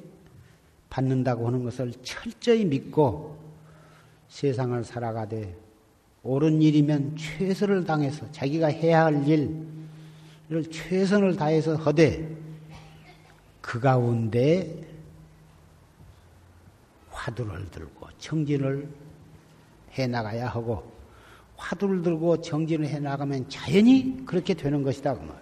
받는다고 0.92 1.48
하는 1.48 1.64
것을 1.64 1.92
철저히 2.04 2.66
믿고 2.66 3.40
세상을 4.28 4.84
살아가되 4.84 5.58
옳은 6.22 6.62
일이면 6.62 7.16
최선을 7.18 7.86
당해서 7.86 8.30
자기가 8.32 8.68
해야 8.68 9.06
할 9.06 9.28
일을 9.28 10.64
최선을 10.70 11.36
다해서 11.38 11.76
하되 11.78 12.38
그 13.62 13.80
가운데 13.80 14.86
화두를 17.10 17.72
들고 17.72 18.08
청진을 18.20 18.88
해 19.94 20.08
나가야 20.08 20.48
하고 20.48 20.92
화두를 21.56 22.02
들고 22.02 22.42
정진을 22.42 22.88
해 22.88 23.00
나가면 23.00 23.50
자연히 23.50 24.26
그렇게 24.26 24.54
되는 24.54 24.84
것이다 24.84 25.14
그 25.14 25.20
말이에요. 25.20 25.42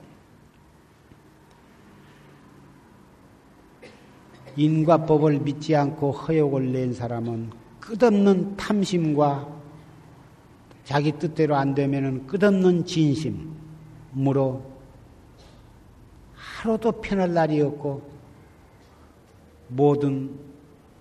인과법을 4.56 5.40
믿지 5.40 5.76
않고 5.76 6.12
허욕을 6.12 6.72
낸 6.72 6.94
사람은 6.94 7.52
끝없는 7.80 8.58
탐심과 8.58 9.60
자기 10.84 11.12
뜻대로 11.12 11.56
안 11.56 11.74
되면은 11.74 12.28
끝없는 12.28 12.86
진심으로 12.86 14.64
하루도 16.34 16.92
편할 17.02 17.34
날이 17.34 17.62
없고 17.62 18.02
모든 19.70 20.38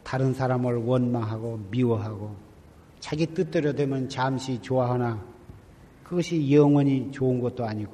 다른 0.05 0.33
사람을 0.33 0.77
원망하고 0.85 1.61
미워하고 1.71 2.35
자기 3.01 3.27
뜻대로 3.27 3.73
되면 3.73 4.09
잠시 4.09 4.61
좋아하나 4.61 5.23
그것이 6.05 6.55
영원히 6.55 7.11
좋은 7.11 7.41
것도 7.41 7.65
아니고 7.65 7.93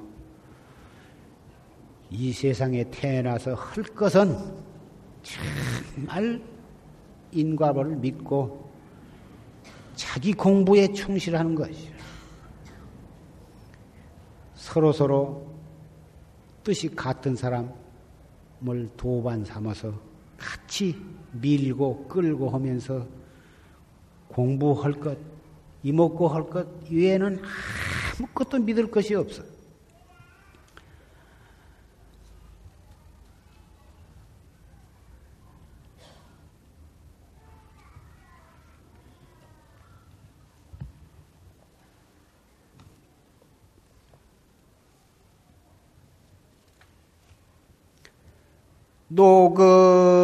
이 2.11 2.33
세상에 2.33 2.85
태어나서 2.91 3.55
할 3.55 3.85
것은 3.85 4.37
정말 5.25 6.41
인과를 7.33 7.97
믿고 7.97 8.70
자기 9.97 10.33
공부에 10.33 10.93
충실하는 10.93 11.55
것이죠. 11.55 11.93
서로 14.55 14.93
서로 14.93 15.47
뜻이 16.62 16.95
같은 16.95 17.35
사람을 17.35 17.68
도반 18.97 19.45
삼아서 19.45 19.93
같이 20.37 20.97
밀고 21.33 22.07
끌고 22.09 22.51
하면서 22.51 23.07
공부할 24.29 24.93
것, 24.95 25.18
이먹고 25.83 26.29
할것 26.29 26.91
외에는 26.91 27.41
아무것도 28.18 28.59
믿을 28.61 28.91
것이 28.91 29.14
없어. 29.14 29.54
녹음 49.15 50.24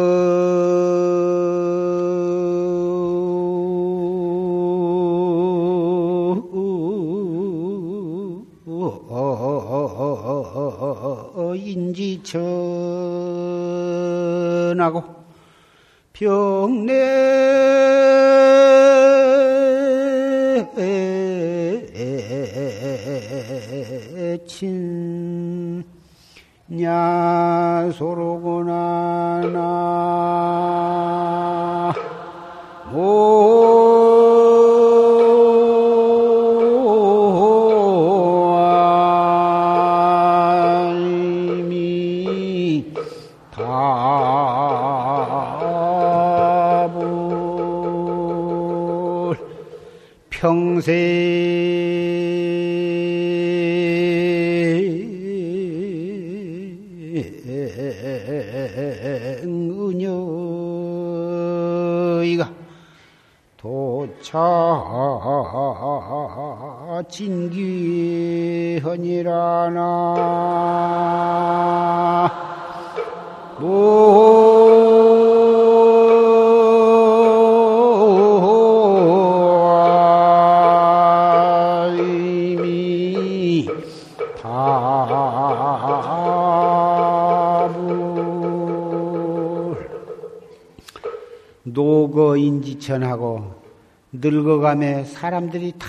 늙어감에 94.21 95.05
사람들이 95.05 95.73
다 95.79 95.87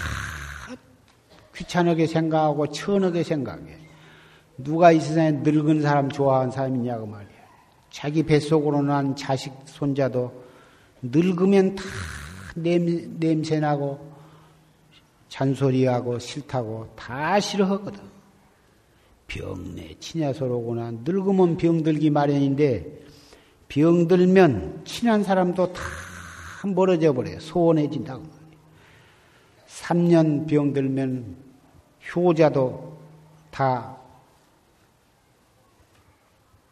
귀찮게 1.54 2.06
생각하고 2.06 2.66
천하게 2.68 3.22
생각해. 3.22 3.78
누가 4.56 4.90
이 4.90 5.00
세상에 5.00 5.32
늙은 5.42 5.82
사람 5.82 6.08
좋아하는 6.08 6.50
사람이냐고 6.50 7.06
말이야. 7.06 7.28
자기 7.90 8.22
뱃속으로 8.22 8.82
난 8.82 9.14
자식 9.14 9.52
손자도 9.66 10.42
늙으면 11.02 11.74
다 11.74 11.82
냄, 12.54 13.18
냄새나고 13.18 14.12
잔소리하고 15.28 16.18
싫다고 16.18 16.88
다 16.96 17.38
싫어하거든. 17.38 18.00
병내 19.26 19.96
친야소로구나. 19.98 20.92
늙으면 21.04 21.56
병들기 21.56 22.10
마련인데 22.10 23.00
병들면 23.68 24.82
친한 24.84 25.22
사람도 25.22 25.72
다 25.72 25.82
멀어져 26.68 27.12
버려요. 27.12 27.40
소원해진다고. 27.40 28.24
3년 29.66 30.46
병 30.46 30.72
들면 30.72 31.36
효자도 32.14 32.98
다 33.50 33.96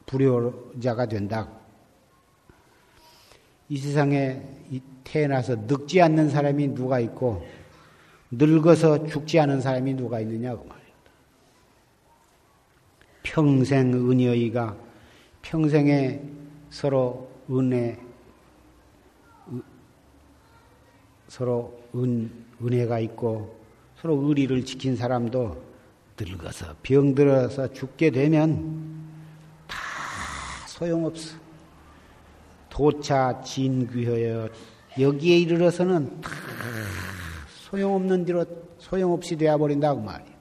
불효자가 0.07 1.07
된다. 1.07 1.49
이 3.69 3.79
세상에 3.79 4.43
태어나서 5.05 5.57
늙지 5.67 6.03
않는 6.03 6.31
사람이 6.31 6.75
누가 6.75 6.99
있고 7.01 7.47
늙어서 8.33 9.07
죽지 9.07 9.39
않은 9.41 9.61
사람이 9.61 9.95
누가 9.95 10.21
있느냐고 10.21 10.65
말입니다. 10.65 10.91
평생 13.23 13.93
은여이가 13.93 14.77
평생에 15.43 16.21
서로 16.71 17.31
은혜, 17.51 17.99
서로 21.31 21.81
은, 21.95 22.29
은혜가 22.61 22.99
있고 22.99 23.57
서로 24.01 24.17
의리를 24.17 24.65
지킨 24.65 24.97
사람도 24.97 25.63
늙어서 26.19 26.75
병들어서 26.83 27.73
죽게 27.73 28.11
되면 28.11 29.07
다 29.69 29.77
소용없어. 30.67 31.39
도차 32.69 33.41
진귀하여 33.43 34.49
여기에 34.99 35.39
이르러서는 35.39 36.21
다 36.21 36.31
소용없는 37.49 38.25
뒤로 38.25 38.45
소용없이 38.79 39.37
되어버린다고 39.37 40.01
말이야. 40.01 40.35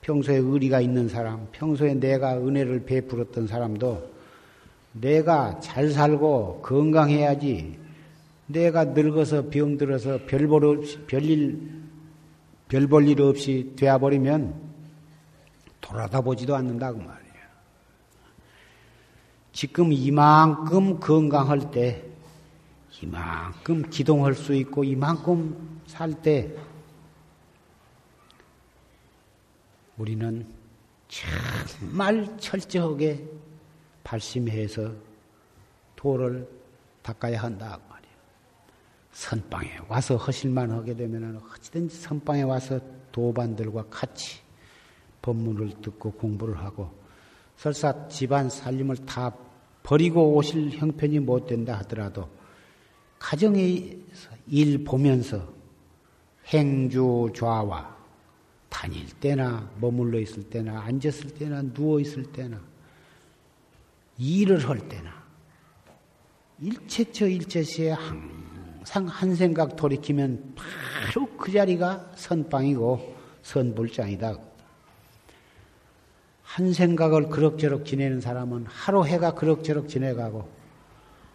평소에 0.00 0.36
의리가 0.36 0.80
있는 0.80 1.08
사람, 1.08 1.48
평소에 1.50 1.94
내가 1.94 2.36
은혜를 2.36 2.84
베풀었던 2.84 3.48
사람도 3.48 4.10
내가 4.92 5.58
잘 5.58 5.90
살고 5.90 6.60
건강해야지 6.62 7.83
내가 8.46 8.84
늙어서 8.84 9.48
병들어서 9.48 10.26
별볼 10.26 10.64
없이, 10.64 10.98
별일, 11.06 11.82
별 12.68 12.88
볼 12.88 13.08
일 13.08 13.20
없이 13.22 13.72
되어버리면 13.76 14.62
돌아다 15.80 16.20
보지도 16.20 16.54
않는다고 16.56 16.98
말이야. 16.98 17.34
지금 19.52 19.92
이만큼 19.92 20.98
건강할 20.98 21.70
때, 21.70 22.04
이만큼 23.02 23.88
기동할 23.88 24.34
수 24.34 24.54
있고, 24.54 24.84
이만큼 24.84 25.80
살 25.86 26.12
때, 26.22 26.54
우리는 29.96 30.44
정말 31.08 32.36
철저하게 32.38 33.24
발심해서 34.02 34.92
도를 35.94 36.48
닦아야 37.02 37.42
한다. 37.42 37.78
선방에 39.14 39.78
와서 39.88 40.16
허실만 40.16 40.72
하게 40.72 40.94
되면 40.94 41.40
어찌든지 41.54 41.96
선방에 41.96 42.42
와서 42.42 42.80
도반들과 43.12 43.86
같이 43.88 44.40
법문을 45.22 45.80
듣고 45.80 46.12
공부를 46.12 46.58
하고 46.58 46.90
설사 47.56 48.08
집안 48.08 48.50
살림을 48.50 48.96
다 49.06 49.32
버리고 49.84 50.34
오실 50.34 50.70
형편이 50.72 51.20
못 51.20 51.46
된다 51.46 51.78
하더라도 51.78 52.28
가정에 53.20 53.96
일 54.48 54.84
보면서 54.84 55.48
행주 56.48 57.30
좌와 57.34 57.96
다닐 58.68 59.06
때나 59.20 59.70
머물러 59.80 60.18
있을 60.18 60.42
때나 60.50 60.82
앉았을 60.82 61.30
때나 61.34 61.62
누워 61.62 62.00
있을 62.00 62.24
때나 62.24 62.60
일을 64.18 64.68
할 64.68 64.88
때나 64.88 65.22
일체처 66.60 67.28
일체시에 67.28 67.92
항상 67.92 68.43
한 68.90 69.34
생각 69.34 69.76
돌이키면 69.76 70.54
바로 70.54 71.26
그 71.36 71.50
자리가 71.50 72.12
선방이고 72.16 73.16
선불장이다. 73.42 74.36
한 76.42 76.72
생각을 76.72 77.28
그럭저럭 77.28 77.84
지내는 77.84 78.20
사람은 78.20 78.66
하루 78.66 79.04
해가 79.04 79.34
그럭저럭 79.34 79.88
지내가고 79.88 80.48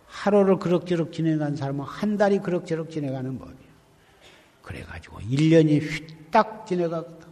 하루를 0.08 0.58
그럭저럭 0.58 1.12
지내는 1.12 1.56
사람은 1.56 1.84
한 1.86 2.18
달이 2.18 2.40
그럭저럭 2.40 2.90
지내가는 2.90 3.38
법이야. 3.38 3.70
그래가지고 4.62 5.20
1년이 5.20 5.82
휘딱 5.82 6.66
지내가거든. 6.68 7.28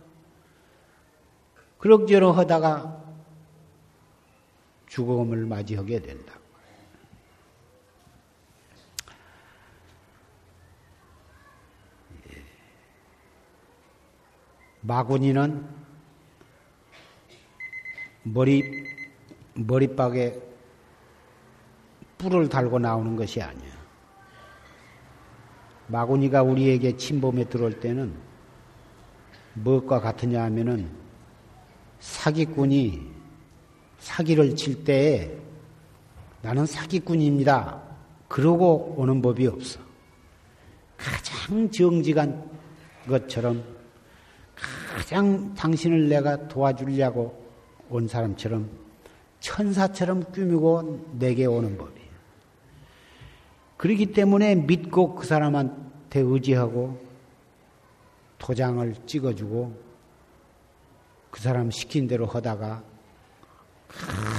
그럭저럭 1.78 2.38
하다가 2.38 3.04
죽음을 4.88 5.46
맞이하게 5.46 6.02
된다. 6.02 6.37
마구니는 14.88 15.68
머리, 18.24 18.64
머리박에 19.54 20.42
뿔을 22.18 22.48
달고 22.48 22.80
나오는 22.80 23.16
것이 23.18 23.42
아니야. 23.42 23.78
마구니가 25.88 26.42
우리에게 26.42 26.96
침범에 26.96 27.46
들어올 27.46 27.80
때는 27.82 28.14
무엇과 29.56 30.00
같으냐 30.00 30.44
하면은 30.44 30.90
사기꾼이 32.00 33.02
사기를 34.00 34.56
칠 34.56 34.86
때에 34.86 35.38
나는 36.42 36.66
사기꾼입니다. 36.66 37.82
그러고 38.30 38.94
오는 38.98 39.22
법이 39.22 39.48
없어. 39.48 39.82
가장 40.96 41.70
정직한 41.72 42.50
것처럼 43.08 43.77
가장 44.98 45.54
당신을 45.54 46.10
내가 46.10 46.48
도와주려고 46.48 47.46
온 47.92 48.08
사람처럼 48.08 48.68
천사처럼 49.40 50.24
꾸미고 50.32 51.12
내게 51.20 51.46
오는 51.46 51.78
법이에요. 51.78 52.08
그렇기 53.78 54.08
때문에 54.08 54.56
믿고 54.56 55.14
그 55.14 55.28
사람한테 55.28 56.22
의지하고 56.22 57.00
도장을 58.40 58.96
찍어주고 59.06 59.88
그 61.30 61.42
사람 61.42 61.70
시킨 61.70 62.08
대로 62.08 62.26
하다가 62.26 62.84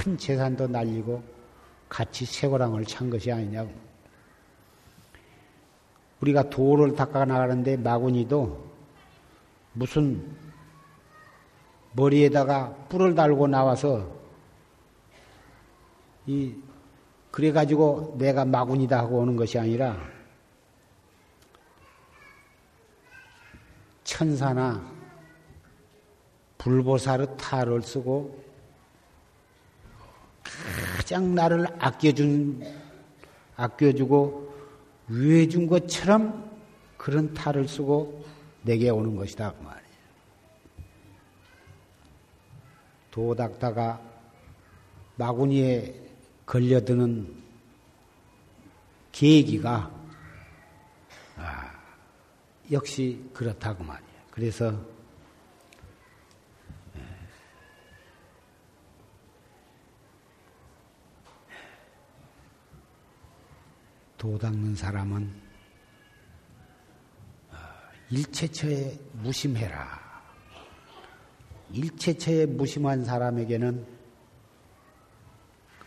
큰 0.03 0.19
재산도 0.19 0.67
날리고 0.67 1.23
같이 1.89 2.25
쇠고랑을 2.25 2.85
찬 2.85 3.09
것이 3.09 3.31
아니냐고. 3.31 3.71
우리가 6.21 6.51
도를 6.51 6.97
닦아 6.97 7.27
나가는데 7.27 7.77
마구니도 7.77 8.69
무슨 9.75 10.37
머리에다가 11.99 12.73
뿔을 12.89 13.15
달고 13.17 13.49
나와서 13.49 14.09
이 16.27 16.55
그래 17.33 17.51
가지고 17.51 18.15
내가 18.17 18.45
마구니다 18.45 18.99
하고 18.99 19.19
오는 19.19 19.35
것이 19.35 19.59
아니라 19.59 19.99
천사나 24.05 24.81
불보살의 26.59 27.37
탈을 27.37 27.83
쓰고 27.83 28.45
가장 30.97 31.35
나를 31.35 31.67
아껴준, 31.79 32.63
아껴주고 33.57 34.55
위해준 35.09 35.67
것처럼 35.67 36.49
그런 36.97 37.33
탈을 37.35 37.69
쓰고 37.69 38.25
내게 38.63 38.89
오는 38.91 39.17
것이다 39.17 39.53
도 43.19 43.35
닦다가 43.35 44.01
마구니에 45.17 45.93
걸려드는 46.47 47.43
계기가 49.11 49.91
아, 51.37 51.73
역시 52.71 53.29
그렇다고 53.35 53.83
말이에요. 53.83 54.21
그래서 54.31 54.73
도 64.17 64.39
닦는 64.39 64.77
사람은 64.77 65.43
어, 67.51 67.57
일체처에 68.11 68.97
무심해라. 69.15 70.08
일체처에 71.73 72.47
무심한 72.47 73.05
사람에게는 73.05 73.85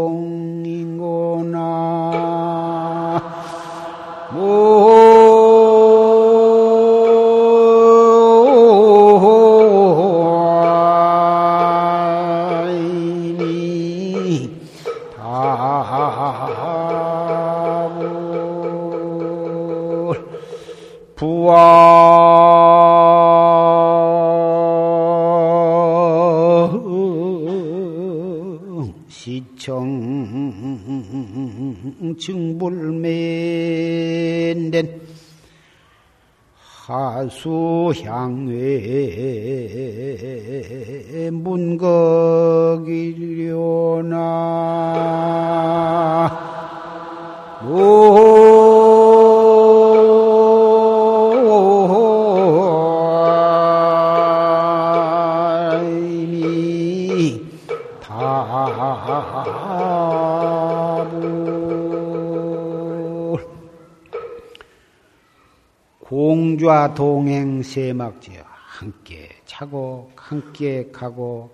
동행 67.60 67.64
세막지어 67.64 68.44
함께 68.46 69.30
자고 69.46 70.12
함께 70.16 70.90
가고 70.92 71.52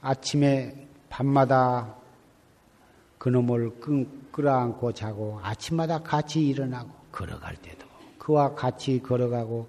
아침에 0.00 0.88
밤마다 1.08 1.94
그놈을 3.18 3.72
끌어안고 4.32 4.92
자고 4.92 5.38
아침마다 5.42 6.00
같이 6.00 6.46
일어나고 6.46 6.90
걸어갈 7.12 7.56
때도 7.56 7.86
그와 8.18 8.54
같이 8.54 9.00
걸어가고 9.00 9.68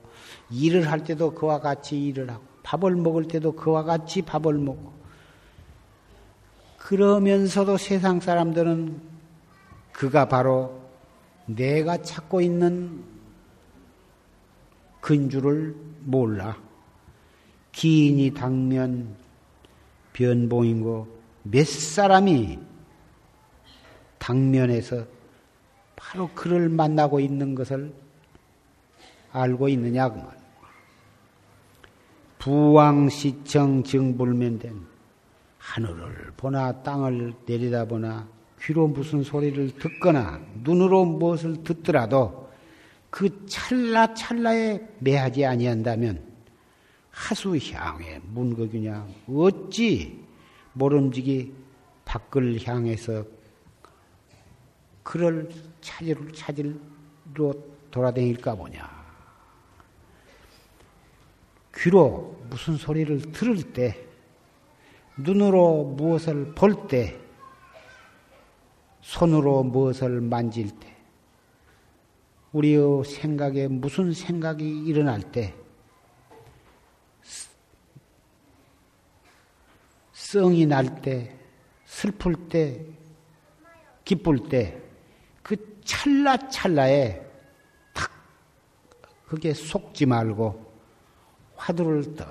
일을 0.50 0.90
할 0.90 1.04
때도 1.04 1.34
그와 1.34 1.60
같이 1.60 2.04
일을 2.04 2.30
하고 2.30 2.44
밥을 2.64 2.96
먹을 2.96 3.28
때도 3.28 3.54
그와 3.54 3.84
같이 3.84 4.22
밥을 4.22 4.56
먹고. 4.56 4.94
그러면서도 6.78 7.78
세상 7.78 8.20
사람들은 8.20 9.02
그가 9.92 10.28
바로 10.28 10.82
내가 11.46 12.02
찾고 12.02 12.42
있는 12.42 13.13
근주를 15.04 15.76
몰라. 16.06 16.58
기인이 17.74 18.34
당면 18.34 19.14
변봉이고 20.14 21.08
몇 21.44 21.68
사람이 21.68 22.58
당면에서 24.18 25.06
바로 25.98 26.30
그를 26.34 26.70
만나고 26.70 27.20
있는 27.20 27.54
것을 27.54 27.94
알고 29.34 29.68
있느냐 29.70 30.10
그 30.10 30.20
말. 30.20 30.38
부왕시청 32.40 33.84
증불면된 33.84 34.86
하늘을 35.58 36.32
보나 36.38 36.82
땅을 36.82 37.34
내리다보나 37.46 38.26
귀로 38.62 38.88
무슨 38.88 39.22
소리를 39.22 39.76
듣거나 39.80 40.40
눈으로 40.64 41.04
무엇을 41.04 41.64
듣더라도 41.66 42.43
그 43.14 43.46
찰나 43.46 44.12
찰나에 44.16 44.82
매하지 44.98 45.46
아니한다면 45.46 46.20
하수향에 47.12 48.22
문거규냐 48.24 49.08
어찌 49.30 50.20
모름지기 50.74 51.54
밖을 52.06 52.68
향해서 52.68 53.24
그를 55.04 55.48
찾으러 55.80 56.32
찾으러 56.32 57.54
돌아다닐까 57.92 58.56
보냐. 58.56 58.90
귀로 61.76 62.36
무슨 62.50 62.78
소리를 62.78 63.32
들을 63.32 63.62
때, 63.74 63.96
눈으로 65.18 65.84
무엇을 65.84 66.56
볼 66.56 66.88
때, 66.88 67.16
손으로 69.02 69.62
무엇을 69.62 70.20
만질 70.20 70.72
때, 70.80 70.93
우리의 72.54 73.04
생각에 73.04 73.68
무슨 73.68 74.14
생각이 74.14 74.86
일어날 74.86 75.22
때 75.22 75.54
성이 80.34 80.66
날 80.66 81.00
때, 81.04 81.38
슬플 81.86 82.50
때, 82.50 82.84
기쁠 84.04 84.50
때, 84.50 84.82
그 85.44 85.56
찰나찰나에 85.86 87.24
탁, 87.94 88.12
그게 89.28 89.54
속지 89.54 90.08
말고 90.08 90.74
화두를 91.56 92.16
떡, 92.16 92.28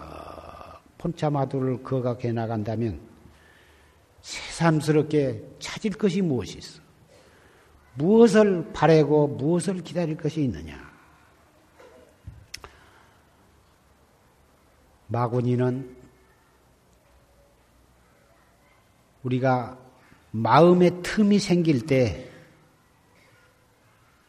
본참화두를 0.98 1.84
거각해 1.84 2.32
나간다면 2.32 3.00
새삼스럽게 4.20 5.56
찾을 5.60 5.92
것이 5.92 6.22
무엇이 6.22 6.58
있어? 6.58 6.81
무엇을 7.94 8.72
바래고 8.72 9.28
무엇을 9.28 9.82
기다릴 9.82 10.16
것이 10.16 10.42
있느냐? 10.44 10.92
마구니는 15.08 15.96
우리가 19.22 19.78
마음의 20.30 21.02
틈이 21.02 21.38
생길 21.38 21.86
때 21.86 22.30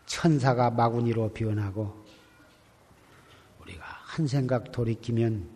천사가 0.06 0.70
마구니로 0.72 1.30
변하고 1.30 2.04
우리가 3.62 3.86
한 3.86 4.28
생각 4.28 4.72
돌이키면 4.72 5.48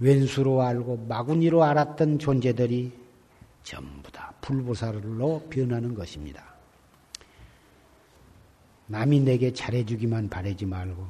왼수로 0.00 0.62
알고 0.62 1.06
마구니로 1.08 1.62
알았던 1.62 2.18
존재들이 2.18 2.92
전부 3.68 4.10
다 4.10 4.32
불보살로 4.40 5.46
변하는 5.50 5.94
것입니다. 5.94 6.42
남이 8.86 9.20
내게 9.20 9.52
잘해주기만 9.52 10.30
바라지 10.30 10.64
말고 10.64 11.06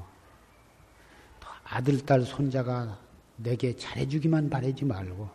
아들, 1.63 2.05
딸, 2.05 2.23
손자가 2.23 2.99
내게 3.37 3.77
잘해주기만 3.77 4.51
바라지 4.51 4.85
말고 4.85 5.31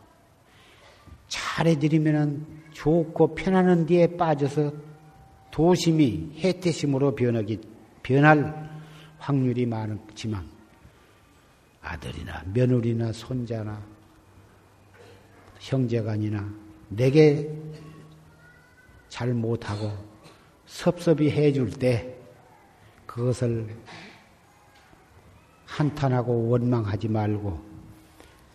잘 1.29 1.63
잘해드리면은 1.63 2.45
좋고 2.73 3.35
편안한 3.35 3.85
뒤에 3.85 4.17
빠져서 4.17 4.73
도심이 5.49 6.39
해태심으로 6.39 7.15
변하기, 7.15 7.61
변할 8.03 8.81
확률이 9.17 9.65
많지만 9.65 10.45
아들이나 11.81 12.43
며느리나 12.53 13.13
손자나 13.13 13.81
형제간이나 15.59 16.62
내게 16.95 17.49
잘 19.09 19.33
못하고 19.33 19.91
섭섭이 20.65 21.29
해줄 21.29 21.71
때 21.71 22.15
그것을 23.05 23.67
한탄하고 25.65 26.49
원망하지 26.49 27.07
말고 27.09 27.61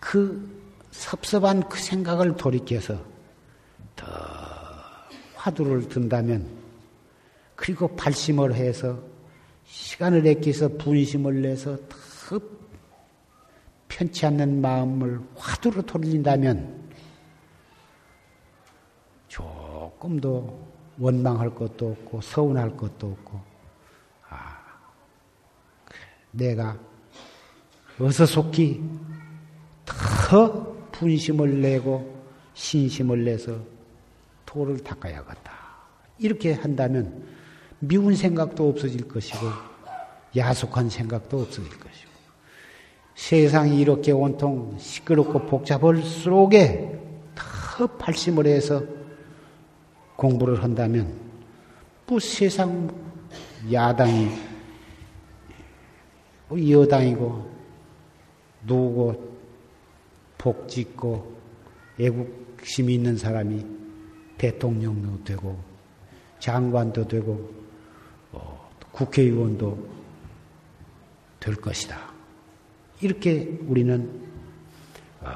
그 0.01 0.59
섭섭한 0.91 1.69
그 1.69 1.79
생각을 1.79 2.37
돌이켜서 2.37 3.01
더 3.95 4.07
화두를 5.35 5.89
든다면 5.89 6.49
그리고 7.57 7.95
발심을 7.97 8.55
해서 8.55 8.99
시간을 9.65 10.29
아껴서 10.29 10.69
분심을 10.69 11.43
내서 11.43 11.77
더 11.89 12.41
편치 13.89 14.27
않는 14.27 14.61
마음을 14.61 15.21
화두로 15.35 15.83
돌린다면 15.83 16.88
조금도 19.99 20.67
원망할 20.99 21.55
것도 21.55 21.91
없고 21.91 22.21
서운할 22.21 22.77
것도 22.77 23.09
없고 23.09 23.41
아 24.29 24.59
내가 26.31 26.79
어서 28.01 28.25
속히 28.25 28.81
더 29.85 30.73
분심을 30.93 31.61
내고 31.61 32.17
신심을 32.55 33.25
내서 33.25 33.57
도를 34.47 34.79
닦아야겠다. 34.79 35.53
이렇게 36.19 36.53
한다면 36.53 37.25
미운 37.81 38.15
생각도 38.15 38.69
없어질 38.69 39.07
것이고 39.09 39.39
야속한 40.37 40.91
생각도 40.91 41.41
없어질 41.41 41.71
것이고 41.71 42.11
세상이 43.15 43.81
이렇게 43.81 44.13
온통 44.13 44.77
시끄럽고 44.79 45.47
복잡할수록에 45.47 46.99
더 47.35 47.87
발심을 47.87 48.47
해서 48.47 48.98
공부를 50.19 50.65
한다면 50.65 51.17
뭐 52.05 52.19
세상 52.19 52.91
야당이 53.71 54.31
뭐 56.49 56.71
여당이고 56.71 57.49
누구 58.67 59.29
복짓고 60.37 61.37
애국심이 62.01 62.95
있는 62.95 63.17
사람이 63.17 63.65
대통령도 64.39 65.23
되고 65.23 65.57
장관도 66.41 67.07
되고 67.07 67.55
어, 68.33 68.71
국회의원도 68.91 69.89
될 71.39 71.55
것이다. 71.55 71.97
이렇게 73.01 73.57
우리는 73.69 74.29
어, 75.21 75.31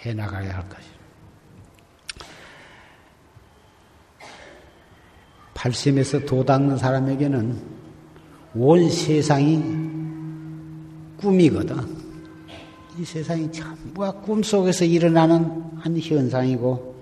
해나가야 0.00 0.58
할 0.58 0.68
것이다. 0.68 0.89
팔심에서 5.60 6.20
도 6.20 6.42
닦는 6.42 6.78
사람에게는 6.78 7.60
온 8.54 8.88
세상이 8.88 9.62
꿈이거든. 11.18 11.76
이 12.98 13.04
세상이 13.04 13.52
전부가 13.52 14.10
꿈속에서 14.22 14.86
일어나는 14.86 15.62
한 15.76 15.98
현상이고, 15.98 16.96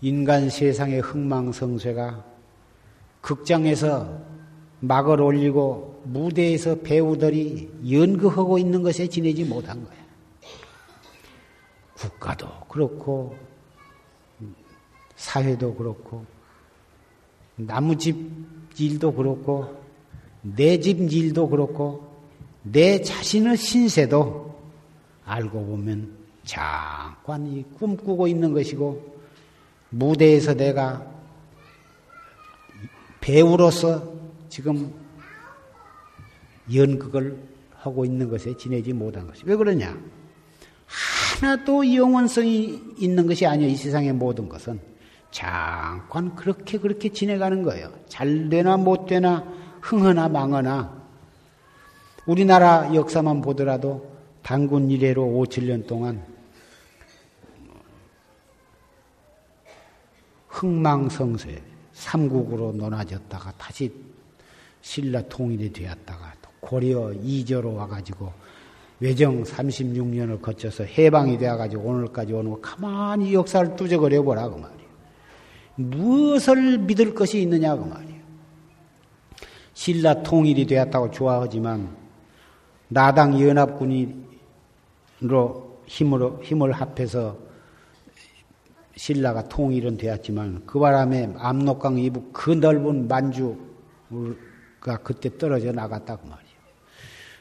인간 0.00 0.48
세상의 0.48 1.00
흥망성쇠가 1.00 2.24
극장에서 3.20 4.18
막을 4.80 5.20
올리고 5.20 6.00
무대에서 6.04 6.76
배우들이 6.76 7.68
연극하고 7.90 8.56
있는 8.56 8.82
것에 8.82 9.06
지내지 9.06 9.44
못한 9.44 9.84
거야. 9.84 9.98
국가도 11.94 12.48
그렇고, 12.68 13.36
사회도 15.16 15.74
그렇고, 15.74 16.35
나무집 17.56 18.16
일도 18.78 19.14
그렇고, 19.14 19.76
내 20.42 20.78
집 20.78 21.00
일도 21.12 21.48
그렇고, 21.48 22.06
내 22.62 23.00
자신의 23.00 23.56
신세도 23.56 24.54
알고 25.24 25.66
보면 25.66 26.16
잠깐 26.44 27.64
꿈꾸고 27.78 28.26
있는 28.28 28.52
것이고, 28.52 29.16
무대에서 29.90 30.54
내가 30.54 31.06
배우로서 33.20 34.14
지금 34.48 34.92
연극을 36.72 37.38
하고 37.74 38.04
있는 38.04 38.28
것에 38.28 38.56
지내지 38.56 38.92
못한 38.92 39.26
것이. 39.26 39.42
왜 39.46 39.56
그러냐? 39.56 39.98
하나도 41.40 41.94
영원성이 41.94 42.80
있는 42.98 43.26
것이 43.26 43.46
아니에요. 43.46 43.70
이 43.70 43.76
세상의 43.76 44.12
모든 44.12 44.48
것은. 44.48 44.80
잠깐 45.36 46.34
그렇게 46.34 46.78
그렇게 46.78 47.10
지내가는 47.10 47.62
거예요. 47.62 47.92
잘 48.08 48.48
되나 48.48 48.78
못 48.78 49.04
되나 49.04 49.44
흥하나 49.82 50.30
망하나 50.30 51.02
우리나라 52.24 52.94
역사만 52.94 53.42
보더라도 53.42 54.16
단군 54.42 54.90
이래로 54.90 55.22
5, 55.22 55.44
7년 55.44 55.86
동안 55.86 56.24
흥망성쇠 60.48 61.62
삼국으로 61.92 62.72
논아졌다가 62.72 63.52
다시 63.58 63.92
신라 64.80 65.20
통일이 65.28 65.70
되었다가 65.70 66.32
고려 66.60 67.12
이조로 67.12 67.74
와가지고 67.74 68.32
외정 69.00 69.42
36년을 69.42 70.40
거쳐서 70.40 70.84
해방이 70.84 71.36
되어가지고 71.36 71.82
오늘까지 71.82 72.32
오는 72.32 72.52
거 72.52 72.60
가만히 72.62 73.34
역사를 73.34 73.76
뚜적거려 73.76 74.22
보라고 74.22 74.56
말이에요. 74.56 74.75
무엇을 75.76 76.78
믿을 76.78 77.14
것이 77.14 77.40
있느냐고 77.42 77.84
말이에요. 77.84 78.16
신라 79.74 80.22
통일이 80.22 80.66
되었다고 80.66 81.10
좋아하지만 81.10 81.94
나당 82.88 83.40
연합군으로 83.40 84.16
힘으로 85.86 86.40
힘을 86.42 86.72
합해서 86.72 87.36
신라가 88.96 89.48
통일은 89.48 89.98
되었지만 89.98 90.62
그 90.64 90.78
바람에 90.78 91.34
압록강 91.36 91.98
이북 91.98 92.32
그 92.32 92.50
넓은 92.50 93.06
만주가 93.08 93.58
그때 95.02 95.36
떨어져 95.36 95.72
나갔다고 95.72 96.26
말이에요. 96.26 96.56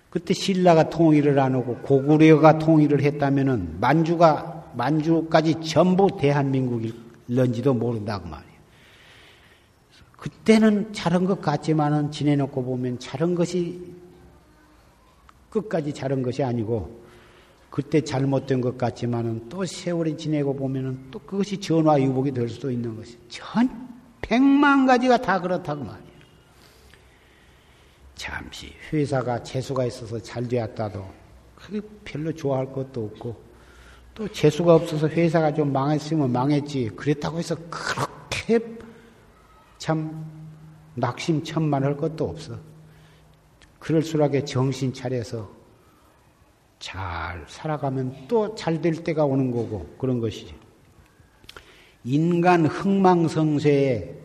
그때 0.09 0.33
신라가 0.33 0.89
통일을 0.89 1.39
안 1.39 1.55
하고 1.55 1.77
고구려가 1.77 2.57
통일을 2.57 3.01
했다면은 3.01 3.79
만주가 3.79 4.71
만주까지 4.75 5.61
전부 5.61 6.07
대한민국일 6.19 7.04
런지도 7.27 7.73
모른다고 7.73 8.27
말이에요. 8.27 8.55
그때는 10.17 10.93
잘한 10.93 11.25
것 11.25 11.41
같지만은 11.41 12.11
지내놓고 12.11 12.63
보면 12.63 12.99
잘한 12.99 13.35
것이 13.35 13.93
끝까지 15.49 15.93
잘한 15.93 16.21
것이 16.21 16.43
아니고 16.43 17.03
그때 17.69 18.01
잘못된 18.01 18.61
것 18.61 18.77
같지만은 18.77 19.49
또 19.49 19.65
세월이 19.65 20.17
지내고 20.17 20.55
보면은 20.55 21.11
또 21.11 21.19
그것이 21.19 21.59
전화 21.59 21.99
유복이 21.99 22.31
될 22.31 22.47
수도 22.49 22.71
있는 22.71 22.95
것이 22.95 23.17
전 23.27 23.69
백만 24.21 24.85
가지가 24.85 25.17
다 25.17 25.39
그렇다고 25.39 25.83
말이에요. 25.83 26.15
잠시 28.15 28.73
회사가 28.91 29.43
재수가 29.43 29.85
있어서 29.85 30.19
잘 30.19 30.47
되었다도 30.47 31.05
그게 31.55 31.81
별로 32.03 32.33
좋아할 32.33 32.71
것도 32.71 33.05
없고 33.05 33.43
또 34.15 34.27
재수가 34.29 34.73
없어서 34.73 35.09
회사가 35.09 35.53
좀 35.53 35.73
망했으면 35.73 36.31
망했지 36.31 36.89
그랬다고 36.95 37.37
해서 37.37 37.55
그렇게 37.69 38.59
참 39.77 40.25
낙심천만할 40.95 41.97
것도 41.97 42.29
없어. 42.29 42.57
그럴수록에 43.79 44.45
정신 44.45 44.93
차려서 44.93 45.53
잘 46.79 47.43
살아가면 47.47 48.27
또 48.27 48.55
잘 48.55 48.81
될 48.81 49.03
때가 49.03 49.25
오는 49.25 49.51
거고 49.51 49.85
그런 49.97 50.19
것이지. 50.21 50.55
인간 52.05 52.65
흥망성쇠에 52.65 54.15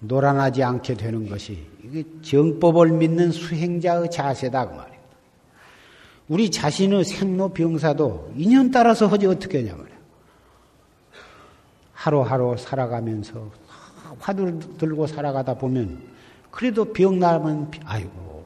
노란하지 0.00 0.62
않게 0.62 0.94
되는 0.94 1.26
것이 1.28 1.66
이게 1.82 2.04
정법을 2.20 2.90
믿는 2.92 3.30
수행자의 3.30 4.10
자세다 4.10 4.68
그 4.68 4.74
말이에요. 4.74 4.95
우리 6.28 6.50
자신의 6.50 7.04
생로병사도 7.04 8.32
인연 8.36 8.70
따라서 8.70 9.06
하지 9.06 9.26
어떻게 9.26 9.58
하냐 9.58 9.76
말이야. 9.76 9.96
하루하루 11.92 12.56
살아가면서 12.56 13.50
화두를 14.18 14.58
들고 14.78 15.06
살아가다 15.06 15.54
보면 15.54 16.02
그래도 16.50 16.84
병 16.92 17.18
나면 17.18 17.70
아이고 17.84 18.44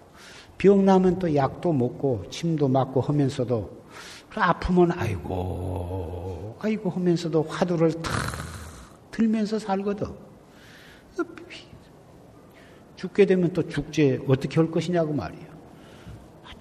병 0.59 0.85
나면 0.85 1.19
또 1.19 1.35
약도 1.35 1.73
먹고 1.73 2.25
침도 2.31 2.69
맞고 2.69 3.01
하면서도 3.01 3.81
아프면 4.35 4.93
아이고 4.93 6.57
아이고 6.61 6.91
하면서도 6.91 7.43
화두를 7.45 7.93
탁 8.03 8.13
들면서 9.11 9.59
살거든. 9.59 10.07
죽게 12.97 13.25
되면 13.25 13.51
또 13.55 13.67
죽제 13.67 14.21
어떻게 14.29 14.61
할 14.61 14.71
것이냐고 14.71 15.13
말이야. 15.15 15.50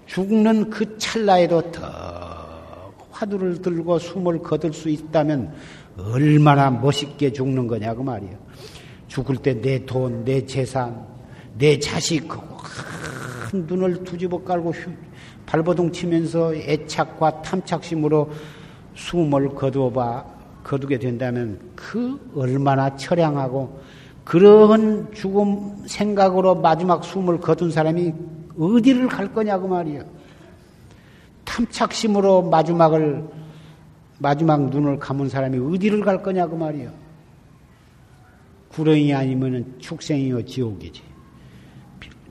죽는 0.09 0.71
그 0.71 0.97
찰나에도 0.97 1.71
더 1.71 2.91
화두를 3.11 3.61
들고 3.61 3.99
숨을 3.99 4.39
거둘 4.39 4.73
수 4.73 4.89
있다면 4.89 5.53
얼마나 5.97 6.71
멋있게 6.71 7.31
죽는 7.31 7.67
거냐고 7.67 8.03
말이야. 8.03 8.31
죽을 9.07 9.37
때 9.37 9.61
내 9.61 9.85
돈, 9.85 10.23
내 10.25 10.45
재산, 10.45 11.05
내 11.57 11.77
자식, 11.77 12.27
큰 12.27 13.65
눈을 13.67 14.03
두집어 14.03 14.43
깔고 14.43 14.73
발버둥 15.45 15.91
치면서 15.91 16.55
애착과 16.55 17.41
탐착심으로 17.43 18.29
숨을 18.95 19.49
거두어 19.49 19.91
봐, 19.91 20.25
거두게 20.63 20.97
된다면 20.97 21.59
그 21.75 22.19
얼마나 22.35 22.95
처량하고 22.95 23.79
그러한 24.23 25.11
죽음 25.13 25.83
생각으로 25.85 26.55
마지막 26.55 27.03
숨을 27.03 27.39
거둔 27.39 27.69
사람이 27.71 28.13
어디를 28.59 29.07
갈 29.07 29.33
거냐고 29.33 29.67
말이야. 29.67 30.03
탐착심으로 31.45 32.43
마지막을, 32.49 33.23
마지막 34.19 34.69
눈을 34.69 34.99
감은 34.99 35.29
사람이 35.29 35.57
어디를 35.57 36.01
갈 36.01 36.21
거냐고 36.21 36.57
말이야. 36.57 36.91
구렁이 38.69 39.13
아니면 39.13 39.75
축생이요 39.79 40.45
지옥이지. 40.45 41.01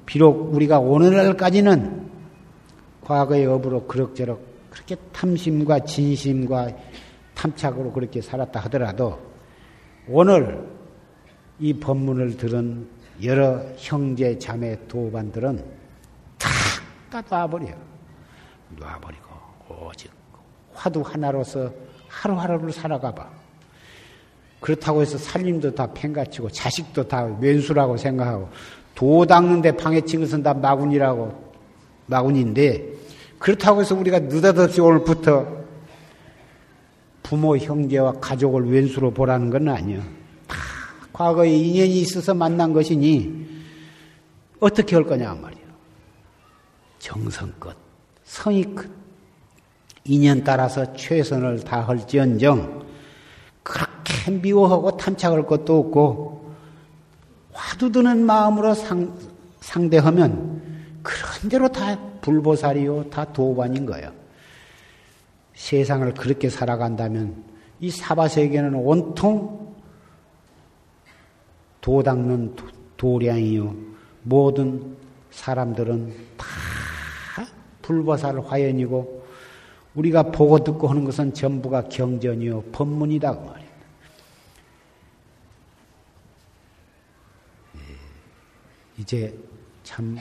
비록 0.07 0.55
우리가 0.55 0.79
오늘날까지는 0.79 2.09
과거의 3.03 3.47
업으로 3.47 3.87
그럭저럭 3.87 4.41
그렇게 4.71 4.97
탐심과 5.13 5.81
진심과 5.81 6.71
탐착으로 7.35 7.93
그렇게 7.93 8.21
살았다 8.21 8.61
하더라도 8.61 9.19
오늘 10.09 10.67
이 11.59 11.75
법문을 11.75 12.37
들은 12.37 12.87
여러 13.23 13.63
형제 13.77 14.39
자매 14.39 14.79
도반들은 14.89 15.78
다 17.11 17.23
놔버려. 17.29 17.69
놔버리고 18.79 19.29
오직 19.87 20.11
화두 20.75 21.01
하나로서 21.01 21.71
하루하루를 22.09 22.73
살아가 22.73 23.13
봐. 23.13 23.29
그렇다고 24.61 25.03
해서 25.03 25.17
살림도 25.19 25.75
다 25.75 25.93
팽가치고 25.93 26.51
자식도 26.51 27.07
다 27.07 27.25
왼수라고 27.41 27.97
생각하고 27.97 28.49
도 28.95 29.25
닦는데 29.25 29.77
방해친 29.77 30.21
것은 30.21 30.43
다 30.43 30.53
마군이라고 30.53 31.53
마군인데 32.07 32.85
그렇다고 33.39 33.81
해서 33.81 33.95
우리가 33.95 34.19
느닷없이 34.19 34.81
오늘부터 34.81 35.59
부모, 37.23 37.57
형제와 37.57 38.13
가족을 38.21 38.71
왼수로 38.71 39.13
보라는 39.13 39.51
건 39.51 39.69
아니야. 39.69 40.01
다 40.47 40.57
과거에 41.13 41.51
인연이 41.51 42.01
있어서 42.01 42.33
만난 42.33 42.73
것이니 42.73 43.47
어떻게 44.61 44.97
할 44.97 45.05
거냐 45.05 45.35
말이야. 45.35 45.58
정성껏, 46.99 47.77
성의껏, 48.25 48.87
인연 50.05 50.43
따라서 50.43 50.93
최선을 50.95 51.65
다할지언정 51.65 52.87
그렇게 53.63 54.31
미워하고 54.31 54.97
탐착할 54.97 55.47
것도 55.47 55.79
없고 55.79 56.55
화두 57.53 57.93
드는 57.93 58.25
마음으로 58.25 58.75
상, 58.75 59.15
상대하면 59.61 60.63
그런 61.03 61.49
대로 61.51 61.69
다 61.69 61.99
불보살이요, 62.21 63.11
다 63.11 63.25
도반인 63.33 63.85
거예요. 63.87 64.13
세상을 65.55 66.15
그렇게 66.15 66.49
살아간다면 66.49 67.45
이 67.81 67.91
사바세계는 67.91 68.75
온통 68.75 69.75
도 71.81 72.03
닦는 72.03 72.57
도량이요. 72.97 73.75
모든 74.23 74.97
사람들은 75.31 76.15
다 76.37 76.47
불보살 77.89 78.39
화연이고 78.41 79.27
우리가 79.95 80.25
보고 80.25 80.63
듣고 80.63 80.89
하는 80.89 81.07
것은 81.07 81.33
전부가 81.33 81.89
경전이요. 81.89 82.65
법문이다. 82.65 83.35
그 83.35 83.47
말입니다. 83.47 83.75
예, 87.77 87.81
이제 88.99 89.39
참이 89.83 90.21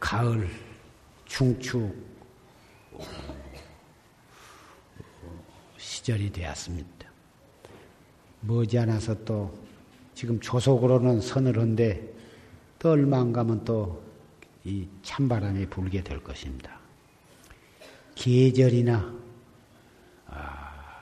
가을 0.00 0.48
중축 1.26 1.94
시절이 5.76 6.32
되었습니다. 6.32 7.08
머지않아서 8.40 9.24
또 9.24 9.56
지금 10.14 10.40
조속으로는 10.40 11.20
서늘한데 11.20 12.14
또 12.80 12.90
얼마 12.90 13.20
안 13.20 13.32
가면 13.32 13.64
또 13.64 14.07
이 14.68 14.86
찬바람이 15.02 15.66
불게 15.66 16.02
될 16.02 16.22
것입니다. 16.22 16.78
계절이나 18.14 19.14
아, 20.26 21.00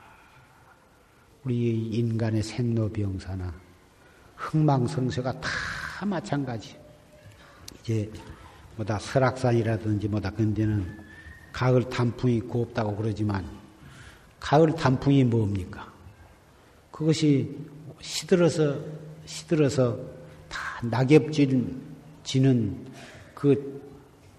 우리 1.43 1.89
인간의 1.89 2.43
생로병사나 2.43 3.53
흥망성쇠가 4.37 5.41
다 5.41 5.49
마찬가지. 6.05 6.77
이제 7.81 8.09
뭐다 8.77 8.99
설악산이라든지 8.99 10.07
뭐다 10.07 10.31
그런 10.31 10.53
데는 10.53 11.03
가을 11.51 11.89
단풍이 11.89 12.39
곱다고 12.41 12.95
그러지만 12.95 13.45
가을 14.39 14.73
단풍이 14.75 15.25
뭡니까? 15.25 15.91
그것이 16.91 17.53
시들어서 17.99 18.79
시들어서 19.25 19.99
다 20.47 20.87
낙엽질 20.87 21.75
지는 22.23 22.86
그 23.37 23.79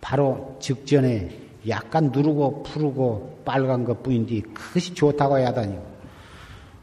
바로 0.00 0.56
직전에 0.58 1.30
약간 1.68 2.10
누르고 2.10 2.64
푸르고 2.64 3.42
빨간 3.44 3.84
것 3.84 4.02
뿐인데 4.02 4.40
그것이 4.52 4.92
좋다고 4.92 5.36
하다니 5.36 5.78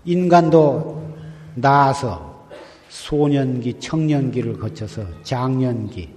인간도 0.06 1.14
나아서 1.56 2.48
소년기, 2.88 3.80
청년기를 3.80 4.60
거쳐서 4.60 5.04
장년기, 5.24 6.10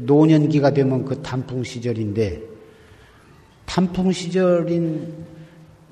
노년기가 0.00 0.74
되면 0.74 1.06
그 1.06 1.22
단풍 1.22 1.64
시절인데 1.64 2.42
단풍 3.64 4.12
시절인 4.12 5.24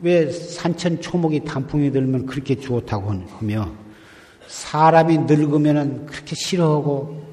왜 0.02 0.30
산천 0.30 1.00
초목이 1.00 1.44
단풍이 1.44 1.90
들면 1.90 2.26
그렇게 2.26 2.54
좋다고 2.56 3.12
하며 3.38 3.72
사람이 4.46 5.18
늙으면은 5.20 6.04
그렇게 6.04 6.34
싫어하고 6.34 7.24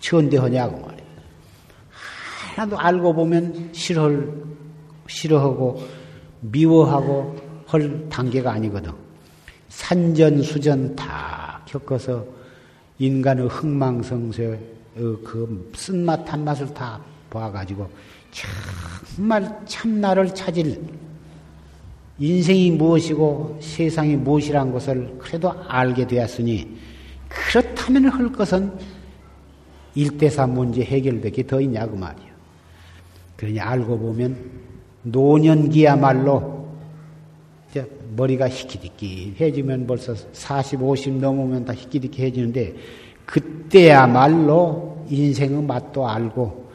천대하냐고 0.00 0.78
말이에요. 0.78 0.95
하나도 2.56 2.78
알고 2.78 3.12
보면 3.12 3.68
싫어 3.72 4.10
싫어하고 5.06 5.82
미워하고 6.40 7.36
할 7.66 8.08
단계가 8.08 8.52
아니거든. 8.52 8.92
산전수전 9.68 10.96
다 10.96 11.60
겪어서 11.66 12.24
인간의 12.98 13.48
흥망성쇠 13.48 14.58
어, 14.96 15.00
그 15.22 15.70
쓴맛 15.76 16.24
단맛을 16.24 16.72
다 16.72 16.98
봐가지고 17.28 17.90
정말 19.16 19.60
참나를 19.66 20.34
찾을 20.34 20.80
인생이 22.18 22.70
무엇이고 22.70 23.58
세상이 23.60 24.16
무엇이란 24.16 24.72
것을 24.72 25.18
그래도 25.18 25.52
알게 25.68 26.06
되었으니 26.06 26.78
그렇다면 27.28 28.08
할 28.08 28.32
것은 28.32 28.72
일대사 29.94 30.46
문제 30.46 30.82
해결되기 30.82 31.46
더 31.46 31.60
있냐고 31.60 31.96
말이야. 31.96 32.25
그러니 33.36 33.60
알고 33.60 33.98
보면 33.98 34.36
노년기야말로 35.02 36.56
머리가 38.16 38.48
희끼디끼해지면 38.48 39.86
벌써 39.86 40.14
40, 40.32 40.82
50 40.82 41.14
넘으면 41.18 41.64
다 41.64 41.74
희끼디끼해지는데 41.74 42.74
그때야말로 43.26 45.04
인생의 45.08 45.62
맛도 45.62 46.08
알고 46.08 46.66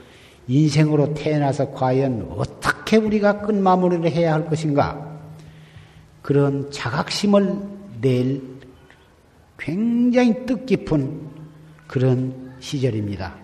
인생으로 0.47 1.13
태어나서 1.13 1.71
과연 1.71 2.27
어떻게 2.37 2.97
우리가 2.97 3.41
끝마무리를 3.41 4.09
해야 4.11 4.33
할 4.33 4.45
것인가 4.45 5.19
그런 6.21 6.69
자각심을 6.69 7.57
낼 8.01 8.41
굉장히 9.57 10.45
뜻깊은 10.45 11.21
그런 11.87 12.51
시절입니다. 12.59 13.35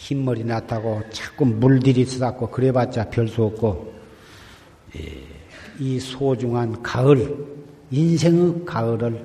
흰머리 0.00 0.44
났다고 0.44 1.02
자꾸 1.10 1.44
물들이 1.44 2.06
쓰다고 2.06 2.48
그래봤자 2.48 3.10
별수 3.10 3.44
없고 3.44 3.92
예, 4.96 5.22
이 5.78 6.00
소중한 6.00 6.82
가을 6.82 7.46
인생의 7.90 8.64
가을을 8.64 9.22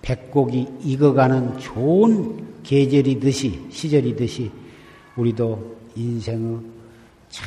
백곡이 0.00 0.68
익어가는 0.84 1.58
좋은 1.58 2.62
계절이듯이 2.62 3.66
시절이듯이 3.70 4.50
우리도 5.16 5.76
인생의 5.96 6.60
참 7.28 7.46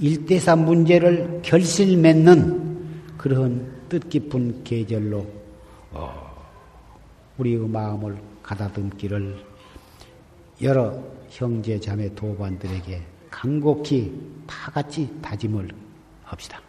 일대사 0.00 0.56
문제를 0.56 1.40
결실 1.42 1.96
맺는 1.98 3.14
그런 3.16 3.72
뜻깊은 3.88 4.64
계절로 4.64 5.24
어, 5.92 6.12
우리의 7.38 7.68
마음을 7.68 8.16
가다듬기를 8.42 9.52
여러 10.62 11.11
형제 11.32 11.80
자매 11.80 12.14
도반들에게 12.14 13.02
간곡히 13.30 14.12
다 14.46 14.70
같이 14.70 15.08
다짐을 15.22 15.70
합시다. 16.24 16.60